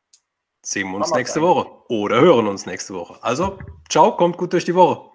[0.62, 3.22] sehen wir uns nächste Woche oder hören uns nächste Woche.
[3.22, 3.60] Also,
[3.90, 5.12] ciao, kommt gut durch die Woche.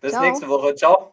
[0.00, 0.22] Bis ciao.
[0.22, 0.74] nächste Woche.
[0.74, 1.12] Ciao.